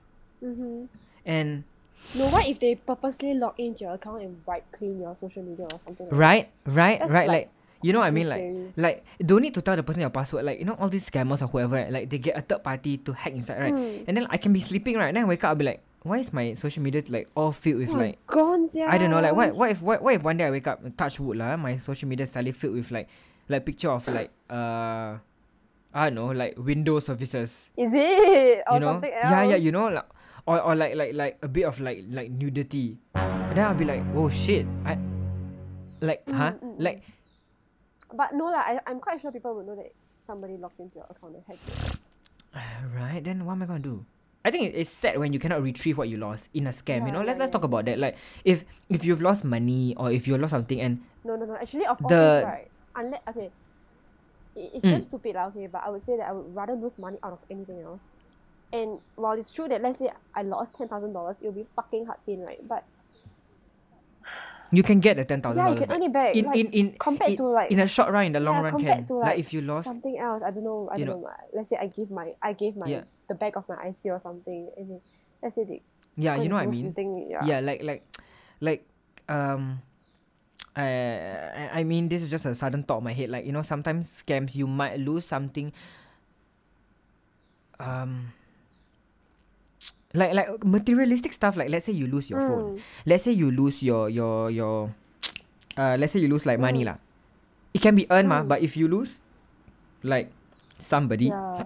[0.42, 0.88] Mhm.
[1.24, 1.64] And
[2.16, 5.66] No, what if they purposely log into your account and wipe clean your social media
[5.70, 6.07] or something?
[6.11, 7.28] Like right, right, That's right.
[7.28, 7.51] like Like
[7.82, 8.40] you know what I mean, like.
[8.40, 8.72] scary.
[8.76, 10.44] Like don't need to tell the person your password.
[10.44, 11.76] Like you know all these scammers or whoever.
[11.76, 13.74] right, Like they get a third party to hack inside, right?
[13.74, 14.05] Mm.
[14.09, 15.14] And then I can be sleeping, right?
[15.14, 17.78] Then I wake up, I'll be like, why is my social media like all filled
[17.78, 18.88] with Oh, like gone, yeah.
[18.90, 20.82] I don't know, like what what if what, what if one day I wake up
[20.84, 23.09] and touch wood lah, my social media is suddenly filled with like
[23.48, 25.16] like picture of like uh
[25.92, 27.70] I don't know, like Windows services.
[27.76, 28.86] Is it or you know?
[28.92, 29.30] something else?
[29.30, 30.07] Yeah, yeah, you know, like
[30.47, 32.97] or, or like like like a bit of like like nudity.
[33.14, 34.66] And then I'll be like, oh shit.
[34.86, 34.97] I
[36.01, 36.53] like Mm, huh?
[36.57, 36.76] mm, mm.
[36.80, 37.03] Like
[38.11, 41.07] But no lah, I, I'm quite sure people would know that somebody logged into your
[41.11, 41.97] account and hacked it.
[42.97, 44.05] Right, then what am I gonna do?
[44.45, 47.05] I think it's sad when you cannot retrieve what you lost in a scam.
[47.07, 47.61] you know, let's yeah, let's yeah.
[47.61, 47.99] talk about that.
[48.01, 51.55] Like, if if you've lost money or if you lost something, and No, no, no.
[51.61, 52.68] Actually, of all The- this, right?
[52.97, 53.49] Unless okay,
[54.57, 54.91] it, it's Mm.
[54.97, 55.53] damn stupid lah.
[55.53, 58.09] Okay, but I would say that I would rather lose money out of anything else.
[58.72, 62.06] And while it's true that let's say I lost ten thousand dollars, it'll be fucking
[62.06, 62.60] hard pain, right?
[62.66, 62.84] But
[64.70, 66.36] you can get the ten thousand yeah, you can earn it back.
[66.36, 68.56] in, like, in in compared in, to like in a short run, in the long
[68.56, 70.42] yeah, run, can to like, like if you lost, something else.
[70.46, 70.88] I don't know.
[70.92, 71.20] I don't know.
[71.20, 73.02] my- Let's say I give my I gave my Yeah.
[73.26, 75.00] the back of my IC or something, and then
[75.42, 75.82] let's say they
[76.16, 76.94] yeah, you know what I mean.
[77.28, 77.44] yeah.
[77.44, 78.04] Yeah, like like
[78.60, 78.86] like
[79.28, 79.82] um.
[80.76, 83.28] I I I mean, this is just a sudden thought in my head.
[83.28, 85.72] Like you know, sometimes scams you might lose something.
[87.80, 88.32] Um.
[90.11, 91.54] Like like materialistic stuff.
[91.54, 92.76] Like let's say you lose your phone.
[92.76, 92.80] Mm.
[93.06, 94.90] let's say you lose your your your
[95.78, 96.90] uh let's say you lose like money Mm.
[96.90, 96.96] lah
[97.70, 98.50] it can be earned Mm.
[98.50, 99.22] but if you lose
[100.02, 100.34] like
[100.82, 101.62] somebody Yeah.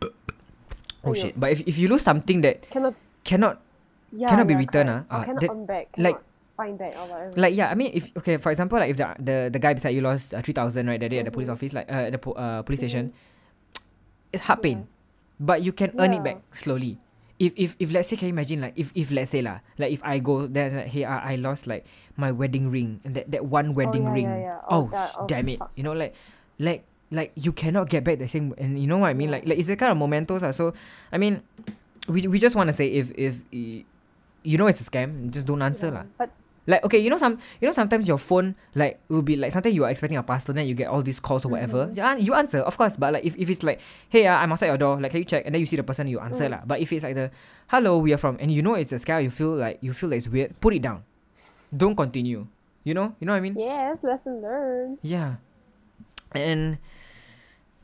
[1.04, 2.94] oh shit but if, if you lose something that Cannot.
[3.24, 3.60] cannot
[4.12, 5.00] Yeah, Cannot be yeah, returned, ah.
[5.08, 5.86] Ah, cannot that- earn back.
[5.96, 7.32] like- Cannot find back or whatever.
[7.40, 9.96] like yeah i mean if okay for example like if the the, the guy beside
[9.96, 11.56] you lost uh, 3000 right that day at the police Mhm.
[11.56, 14.32] office like uh, at the po- uh, police station Mhm.
[14.36, 14.84] it's hard pain
[15.40, 17.00] but you can earn it back slowly
[17.38, 19.90] if if if let's say can you imagine like if if let's say lah like
[19.92, 21.84] if i go there like, hey I, I lost like
[22.16, 24.28] my wedding ring and that, that one wedding yeah, ring.
[24.28, 24.68] yeah, yeah.
[24.68, 25.60] oh, Oh, that- sh- oh, damn it.
[25.74, 26.14] you know like
[26.60, 29.30] like like you cannot get back the same and you know what i mean?
[29.30, 30.72] Like like it's a kind of mementos uh, so
[31.12, 31.42] i mean
[32.08, 35.62] we, we just want to say if if you know it's a scam just don't
[35.62, 36.02] answer Yeah.
[36.02, 36.04] lah.
[36.18, 36.30] But
[36.66, 39.74] like okay you know some you know sometimes your phone like will be like sometimes
[39.74, 42.18] you are expecting a parcel then you get all these calls or whatever Mhm.
[42.20, 44.68] you, you answer of course but like if, if it's like hey uh, i'm outside
[44.68, 46.50] your door like can you check and then you see the person you answer Mm.
[46.54, 47.30] lah but if it's like the
[47.68, 50.08] hello we are from and you know it's a scam you feel like you feel
[50.08, 51.02] like it's weird put it down
[51.76, 52.46] don't continue
[52.84, 54.98] you know you know what i mean yes, lesson learned.
[55.02, 55.42] yeah.
[56.32, 56.78] And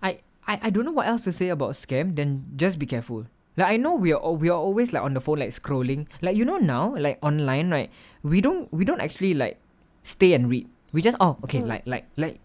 [0.02, 3.26] I, I I don't know what else to say about scam, then just be careful.
[3.58, 6.06] Like I know we are we are always like on the phone like scrolling.
[6.22, 7.90] Like you know now, like online, right?
[8.22, 9.58] We don't we don't actually like
[10.06, 10.70] stay and read.
[10.94, 11.66] We just oh okay, Mm.
[11.66, 12.38] like like like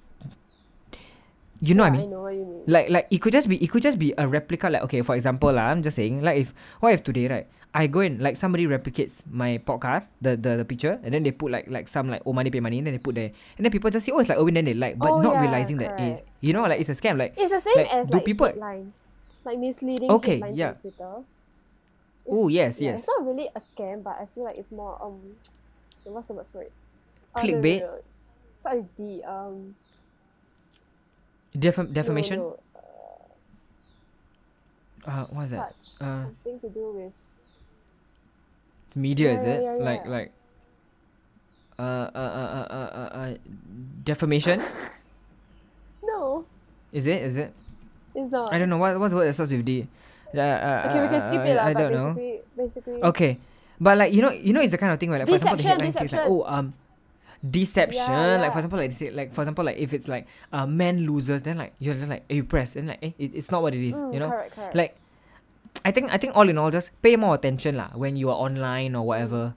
[1.62, 2.08] you know yeah, what I mean?
[2.08, 2.64] I know what you mean.
[2.68, 5.16] Like like it could just be it could just be a replica like okay for
[5.16, 6.52] example lah I'm just saying like if
[6.84, 10.66] what if today right I go and like somebody replicates my podcast the, the the
[10.66, 12.94] picture and then they put like like some like oh money pay money and then
[12.94, 15.00] they put there and then people just say oh it's like Owen then they like
[15.00, 17.50] but Oh, not yeah, realizing that it you know like it's a scam like It's
[17.50, 18.98] the same like, as do like people- headlines,
[19.46, 20.70] like misleading Okay, headlines yeah.
[20.70, 21.24] on Twitter.
[22.30, 23.00] Oh, yes, yeah, yes.
[23.00, 25.36] It's not really a scam, but I feel like it's more um,
[26.06, 26.72] what's the word for it?
[27.36, 28.00] Oh, no, no, no.
[28.60, 29.24] Start with D.
[29.24, 29.76] Um,
[31.56, 32.58] no, defamation no,
[35.08, 37.14] uh what's that uh something to do with
[38.96, 40.32] media Yeah, is yeah, it yeah, like like
[41.80, 43.34] uh uh uh uh uh, uh, uh
[44.04, 44.62] defamation
[46.04, 46.46] no,
[46.92, 47.54] is it is it
[48.16, 48.54] it's not.
[48.54, 49.88] I don't know what what's the word that starts with D
[50.34, 51.66] uh, uh, Okay, we can uh, skip it lah.
[51.66, 53.32] I don't know basically, basically, Okay.
[53.82, 55.58] But like you know you know it's the kind of thing where like for example
[55.58, 56.74] the Deception, says like oh um
[57.44, 58.12] deception.
[58.12, 60.66] Yeah, Like for example, like they say, like for example, like if it's like uh,
[60.66, 63.52] man loses, then like you're just like eh, you press, then like eh, it, it's
[63.52, 63.96] not what it is.
[63.96, 64.76] Mm, you know, correct, correct.
[64.76, 64.96] like
[65.84, 68.38] I think I think all in all, just pay more attention lah when you are
[68.38, 69.54] online or whatever.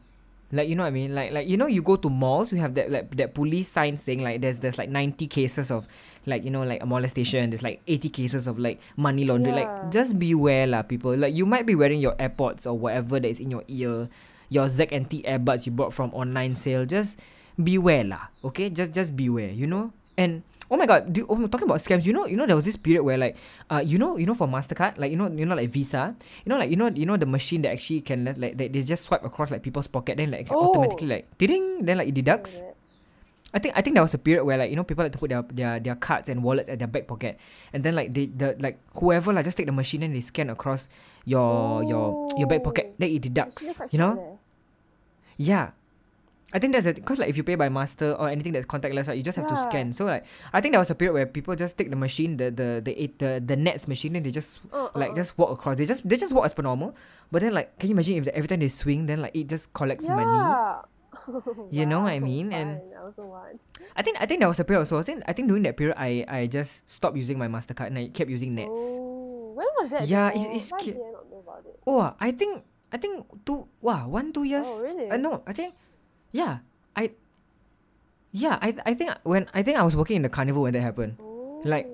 [0.52, 1.14] Like you know what I mean?
[1.14, 3.98] Like like you know you go to malls, you have that like that police sign
[3.98, 5.86] saying like there's there's like ninety cases of
[6.26, 7.50] like you know like a molestation.
[7.50, 9.56] There's like eighty cases of like money laundering.
[9.56, 9.70] Yeah.
[9.70, 11.16] Like just beware lah, people.
[11.16, 14.08] Like you might be wearing your AirPods or whatever that is in your ear,
[14.50, 16.84] your Zac and T earbuds you bought from online sale.
[16.84, 17.18] Just
[17.56, 18.28] beware lah.
[18.44, 19.50] Okay, just just beware.
[19.50, 20.42] You know and.
[20.66, 21.14] Oh my god!
[21.14, 23.38] Do, oh, talking about scams, you know, you know, there was this period where like,
[23.70, 26.10] uh, you know, you know, for Mastercard, like you know, you know, like Visa,
[26.42, 28.82] you know, like you know, you know, the machine that actually can like they, they
[28.82, 30.66] just swipe across like people's pocket, then like Oh.
[30.74, 32.66] automatically like ding, then like it deducts.
[33.54, 35.18] I think I think there was a period where like you know people like to
[35.18, 37.38] put their their, their cards and wallet at their back pocket,
[37.72, 40.50] and then like they the like whoever like just take the machine and they scan
[40.50, 40.88] across
[41.24, 42.94] your your your back pocket, Oh.
[42.98, 43.64] then it deducts.
[43.92, 44.38] You know?
[45.36, 45.70] Yeah.
[46.54, 49.08] I think that's a because like if you pay by master or anything that's contactless,
[49.08, 49.92] right, you just have to scan.
[49.92, 52.50] So like I think there was a period where people just take the machine, the
[52.50, 55.76] the the the, the nets machine, and they just Uh, like uh, just walk across.
[55.76, 56.94] They just they just walk as per normal.
[57.32, 59.48] But then like can you imagine if the, every time they swing, then like it
[59.48, 60.22] just collects money.
[61.74, 62.52] You know what I Wow, mean?
[62.52, 62.80] And-.
[62.94, 63.60] I also want.
[63.96, 64.98] I think I think there was a period also.
[64.98, 67.98] I think I think during that period I I just stopped using my Mastercard and
[67.98, 68.70] I kept using nets.
[68.74, 70.06] Oh, when was that?
[70.06, 70.40] Yeah, though?
[70.40, 71.76] it's- it's Why did I not know about it?
[71.86, 74.66] Oh, I think I think two wow one two years.
[74.68, 75.08] Oh, really?
[75.10, 75.74] Uh, no, I think
[76.32, 76.60] yeah
[76.94, 77.12] I
[78.32, 80.82] yeah I I think when I think I was working in the carnival when that
[80.84, 81.16] happened.
[81.20, 81.62] Oh.
[81.64, 81.88] like-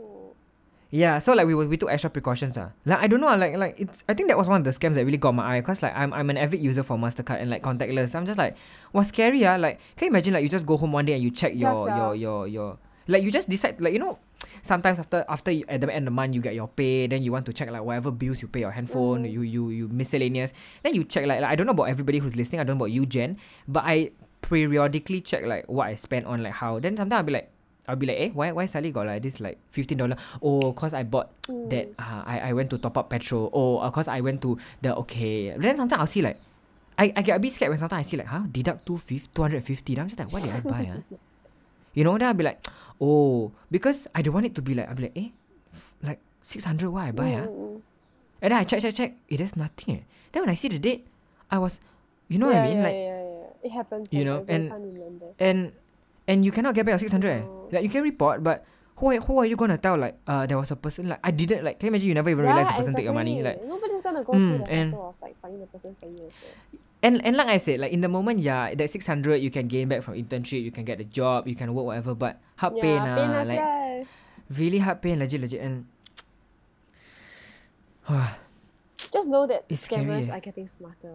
[0.94, 2.68] Yeah, so like we were, we took extra precautions ah.
[2.84, 4.72] Like I don't know ah, like like it's I think that was one of the
[4.76, 7.40] scams that really got my eye cause like I'm I'm an avid user for Mastercard
[7.40, 8.14] and like contactless.
[8.14, 8.56] I'm just like
[8.92, 9.56] what's scary ah.
[9.56, 11.88] Like can you imagine like you just go home one day and you check your
[11.88, 12.78] Just, your uh, your your
[13.08, 14.18] like you just decide like you know
[14.60, 17.22] sometimes after after you, at the end of the month you get your pay then
[17.22, 19.32] you want to check like whatever bills you pay your handphone Mhm.
[19.32, 22.36] you you you miscellaneous then you check like, like I don't know about everybody who's
[22.36, 24.10] listening I don't know about you Jen but I
[24.42, 27.50] periodically check like what I spend on like how then sometimes I'll be like
[27.88, 30.94] I'll be like eh why why suddenly got like this like fifteen dollar oh cause
[30.94, 31.66] I bought Mm.
[31.74, 34.54] that uh, I, I went to top up petrol oh uh, cause I went to
[34.80, 36.38] the okay then sometimes I'll see like
[36.96, 39.26] I, I get a bit scared when sometimes I see like huh deduct two fif-
[39.34, 41.16] 250 then I'm just like what did I buy ah?
[41.94, 42.62] you know then I'll be like
[43.02, 45.28] oh because I don't want it to be like I'll be like eh
[45.74, 47.24] f- like 600 what I buy?
[47.42, 47.80] Mm, mm.
[48.42, 50.02] and then I check check check it is nothing eh.
[50.30, 51.06] then when I see the date
[51.50, 51.80] I was
[52.30, 53.66] you know what I mean yeah, like yeah, yeah.
[53.66, 54.12] It happens.
[54.14, 55.26] you know, and- can't remember.
[55.38, 55.72] and
[56.32, 57.42] and you cannot get back your 600 eh.
[57.76, 58.64] Like you can report but
[58.96, 61.28] who are, who are you gonna tell like uh there was a person like I
[61.30, 63.60] didn't like can you imagine you never even realize the person take your money like
[63.68, 66.24] nobody's gonna go Mm, through the and- of like finding the person for you.
[66.24, 66.48] Also.
[67.02, 69.88] and and like I said like in the moment yeah that 600 you can gain
[69.92, 72.96] back from internship you can get a job you can work whatever but hard pain
[73.02, 74.06] yeah, pain ah as like well.
[74.54, 75.84] really hard pain legit legit and
[79.12, 80.32] Just know that It's scary, scammers eh.
[80.32, 81.14] are getting smarter.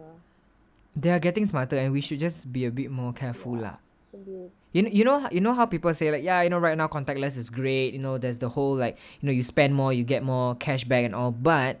[0.94, 3.62] they are getting smarter and we should just be a bit more careful Yeah.
[3.72, 3.76] lah
[4.12, 6.88] You know, you know, you know how people say like, yeah, you know, right now
[6.88, 7.92] contactless is great.
[7.92, 11.04] You know, there's the whole like, you know, you spend more, you get more cashback
[11.04, 11.30] and all.
[11.32, 11.78] But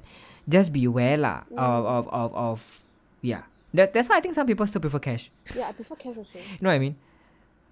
[0.48, 1.86] just beware lah of, Mm.
[1.86, 2.58] of of of
[3.22, 3.42] yeah.
[3.74, 5.30] That that's why I think some people still prefer cash.
[5.54, 5.68] yeah.
[5.68, 6.36] I prefer cash also.
[6.38, 6.96] You know what I mean?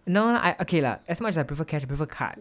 [0.07, 0.99] No, I okay lah.
[1.09, 2.37] As much as I prefer cash, I prefer card.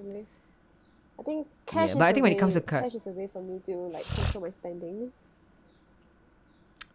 [1.18, 1.90] I think cash.
[1.92, 3.60] yeah, but I think when it comes to card- cash is a way for me
[3.66, 5.12] to like control my spending.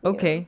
[0.04, 0.46] Okay.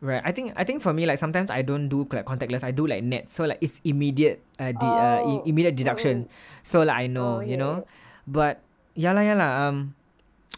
[0.00, 0.22] Right.
[0.24, 2.62] I think I think for me like sometimes I don't do like contactless.
[2.62, 3.30] I do like net.
[3.34, 5.42] So like it's immediate uh, de- uh i- Oh.
[5.44, 6.30] immediate deduction.
[6.62, 7.74] So like I know, Oh, you yeah, know.
[8.22, 8.62] But
[8.94, 9.42] yeah lah, yeah.
[9.42, 9.98] Um,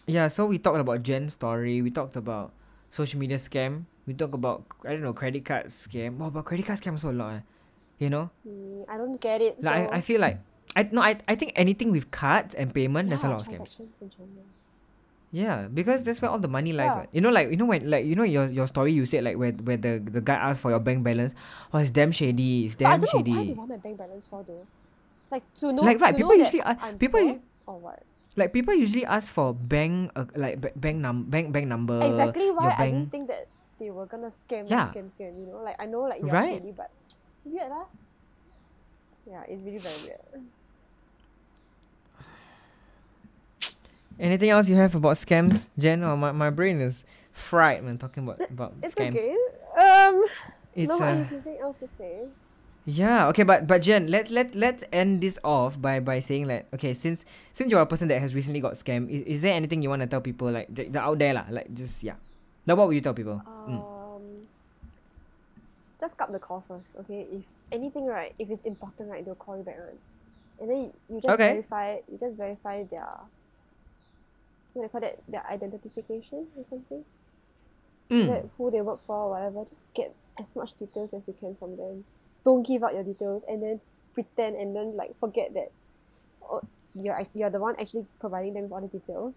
[0.05, 0.29] yeah.
[0.29, 1.81] So we talked about Jen's story.
[1.81, 2.53] We talked about
[2.93, 3.89] social media scam.
[4.05, 6.21] We talked about I don't know credit card scam.
[6.21, 7.41] Wow, but credit card scam so a lot.
[7.41, 7.43] Eh.
[7.97, 9.57] You know, Mm, I don't get it.
[9.61, 10.37] like so- I, I feel like
[10.77, 13.73] I no I, I think anything with cards and payment there's a lot of scams.
[15.33, 15.63] Transactions in China.
[15.63, 16.91] Yeah, because that's where all the money lies.
[16.95, 17.05] Yeah.
[17.11, 19.37] You know, like you know when like you know your your story you said like
[19.37, 21.33] where where the the guy asked for your bank balance.
[21.73, 22.65] Oh, it's damn shady.
[22.67, 23.53] It's But I damn don't know why they shady.
[23.55, 24.65] want my bank balance for though.
[25.31, 25.81] Like to know.
[25.81, 28.03] Like, right, people usually ask I'm people or what?
[28.35, 31.99] Like people usually ask for bank uh, like ba- bank num bank bank number.
[32.03, 33.47] exactly your why I didn't think that
[33.79, 34.87] they were gonna scam, Yeah.
[34.91, 35.35] scam, scam.
[35.39, 36.59] You know, like I know like you're Right.
[36.59, 36.91] shady, but
[37.43, 37.87] weird lah.
[39.27, 40.23] Yeah, it's really very weird.
[44.21, 46.03] Anything else you have about scams, Jen?
[46.03, 47.03] Oh, my, my brain is
[47.33, 49.17] fried when talking about about It's scams.
[49.17, 49.33] okay.
[49.75, 50.23] Um,
[50.77, 52.29] It's no, I uh, have nothing else to say.
[52.85, 56.65] yeah okay, but but Jen, let let let's end this off by by saying like
[56.73, 59.81] okay, since since you're a person that has recently got scammed, is, is there anything
[59.81, 62.15] you want to tell people like the, the out there lah, like just yeah.
[62.65, 63.41] Now what would you tell people?
[63.67, 63.81] Mm.
[63.81, 64.47] Um,
[65.99, 67.25] just cut the call first, okay?
[67.31, 68.33] If anything, right?
[68.39, 69.99] If it's important, right, they'll call you back, right?
[70.59, 71.53] And then you, you just Okay.
[71.53, 71.97] verify.
[72.11, 73.07] You just verify their.
[74.73, 75.19] What do you call that?
[75.27, 77.03] Their identification or something.
[78.09, 78.27] Mm.
[78.27, 79.63] That who they work for, or whatever.
[79.67, 82.03] Just get as much details as you can from them.
[82.43, 83.79] Don't give out your details, and then
[84.13, 85.71] pretend and then like forget that
[86.43, 86.61] oh,
[86.93, 89.33] you're you're the one actually providing them with all the details.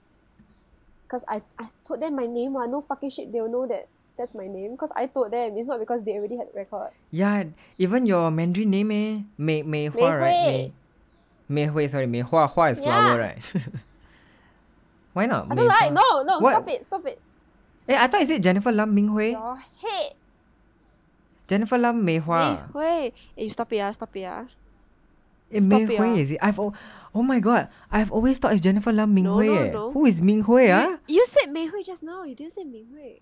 [1.07, 3.87] Cause I, I told them my name, ah, no fucking shit, they'll know that
[4.19, 4.77] that's my name.
[4.77, 6.91] Cause I told them, it's not because they already had record.
[7.13, 7.45] Yeah,
[7.79, 9.21] even your Mandarin name, eh?
[9.39, 10.33] Mei Mei Hua, Mei right?
[10.43, 10.73] Mei,
[11.49, 12.49] Mei Hui, sorry, Mei Hua.
[12.49, 12.85] Hua is Yeah.
[12.85, 13.53] flower, right?
[15.15, 15.47] Why not?
[15.51, 16.53] I don't like, no, no, What?
[16.59, 17.19] stop it, stop it.
[17.89, 19.31] Eh, I thought you said Jennifer Lam Ming Hui.
[19.31, 20.13] Your head.
[21.47, 22.39] Jennifer Lam Mei Hua.
[22.51, 23.13] Mei Hui.
[23.39, 24.45] Eh, you stop it, ah, stop it, ah.
[25.53, 26.15] Eh, Stop Mei it, Hui ah.
[26.17, 26.39] is it?
[26.43, 26.73] I've oh,
[27.15, 29.47] oh my god, I've always thought it's Jennifer Lam Ming No, Hui.
[29.47, 29.71] no, eh.
[29.71, 29.93] no.
[29.93, 30.71] Who is Ming Hui?
[30.73, 33.21] Ah, You, you said Mei Hui just now, you didn't say Ming Hui.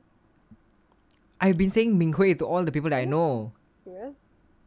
[1.40, 3.51] I've been saying Ming Hui to all the people that I know.
[3.82, 4.14] Serious?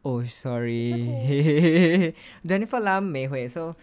[0.04, 0.92] Oh, sorry.
[0.92, 2.14] Okay.
[2.46, 3.48] Jennifer Lam Mei Hui.
[3.48, 3.74] So,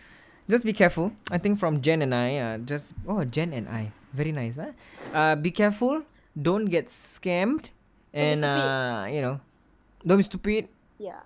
[0.49, 1.11] just be careful.
[1.31, 4.71] I think from Jen and I, uh, just oh Jen and I, very nice, huh?
[5.13, 6.03] Uh, be careful.
[6.33, 7.69] Don't get scammed,
[8.11, 9.39] be and uh, you know,
[10.05, 10.67] don't be stupid.
[10.97, 11.21] Yeah.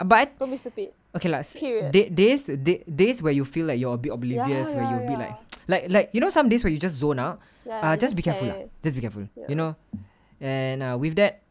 [0.00, 0.96] But Don't be stupid.
[1.14, 1.92] okay, s- Period.
[1.92, 4.90] da- days, da- days where you feel like you're a bit oblivious, yeah, where yeah,
[4.96, 5.18] you'll be yeah.
[5.28, 5.36] like,
[5.68, 7.38] like, like you know, some days where you just zone out.
[7.68, 8.64] Yeah, uh, just be careful, lah.
[8.82, 9.28] Just be careful.
[9.46, 9.76] You know,
[10.40, 11.44] and uh, with that.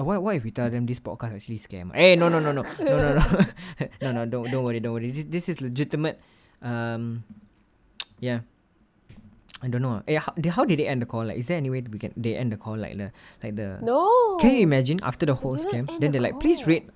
[0.00, 1.94] Uh, what, what if we tell them this podcast actually scam?
[1.94, 3.20] Hey, no, no, no, no, no, no, no,
[4.00, 4.26] no, no.
[4.26, 5.10] Don't, don't worry, don't worry.
[5.10, 6.18] This, this is legitimate.
[6.62, 7.22] Um,
[8.18, 8.40] yeah.
[9.62, 10.02] I don't know.
[10.08, 11.26] Eh, how, how did they end the call?
[11.26, 13.78] Like, is there any way we can they end the call like the like the?
[13.82, 14.38] No.
[14.40, 15.86] Can you imagine after the whole scam?
[16.00, 16.66] Then the they're like, please call.
[16.68, 16.88] rate.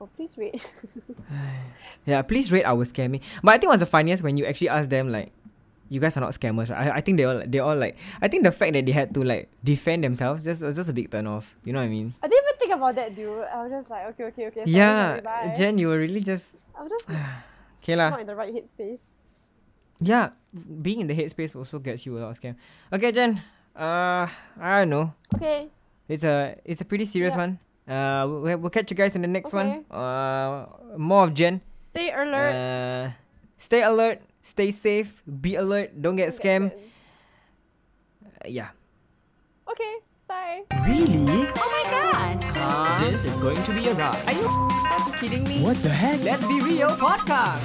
[0.00, 0.64] Oh, please wait.
[2.06, 3.20] Yeah, please rate our scamming.
[3.42, 5.32] But I think what's the funniest when you actually ask them like,
[5.90, 6.86] you guys are not scammers, right?
[6.88, 7.98] I, I think they all they all like.
[8.22, 10.94] I think the fact that they had to like defend themselves just was just a
[10.94, 11.52] big turn off.
[11.66, 12.14] You know what I mean?
[12.22, 13.44] I didn't even think about that, dude.
[13.50, 14.64] I was just like, okay, okay, okay.
[14.64, 15.52] Sorry, yeah, sorry.
[15.58, 17.10] Jen, you were really just I'm just
[17.82, 18.10] okay lah.
[18.14, 19.02] not in the right headspace.
[20.00, 20.30] Yeah,
[20.80, 22.54] being in the headspace also gets you a lot of scam.
[22.92, 23.42] Okay, Jen.
[23.76, 25.12] Uh, I don't know.
[25.34, 25.68] Okay.
[26.08, 27.42] It's a it's a pretty serious Yeah.
[27.44, 27.52] one.
[27.90, 29.66] Uh, we'll, we'll catch you guys in the next one.
[29.66, 29.82] Okay.
[29.90, 30.66] Uh,
[30.96, 31.60] more of Jen.
[31.74, 32.54] Stay alert.
[32.54, 33.10] Uh,
[33.58, 34.22] stay alert.
[34.42, 36.72] stay safe, be alert, don't get scammed.
[38.24, 38.70] Uh, yeah.
[39.70, 39.94] Okay,
[40.26, 40.62] bye.
[40.86, 41.48] Really?
[41.56, 42.42] Oh my god!
[42.44, 43.10] Huh?
[43.10, 44.24] This is going to be a ride.
[44.26, 44.48] Are you
[45.18, 45.62] kidding me?
[45.62, 46.22] What the heck?
[46.24, 47.62] Let's be real podcast!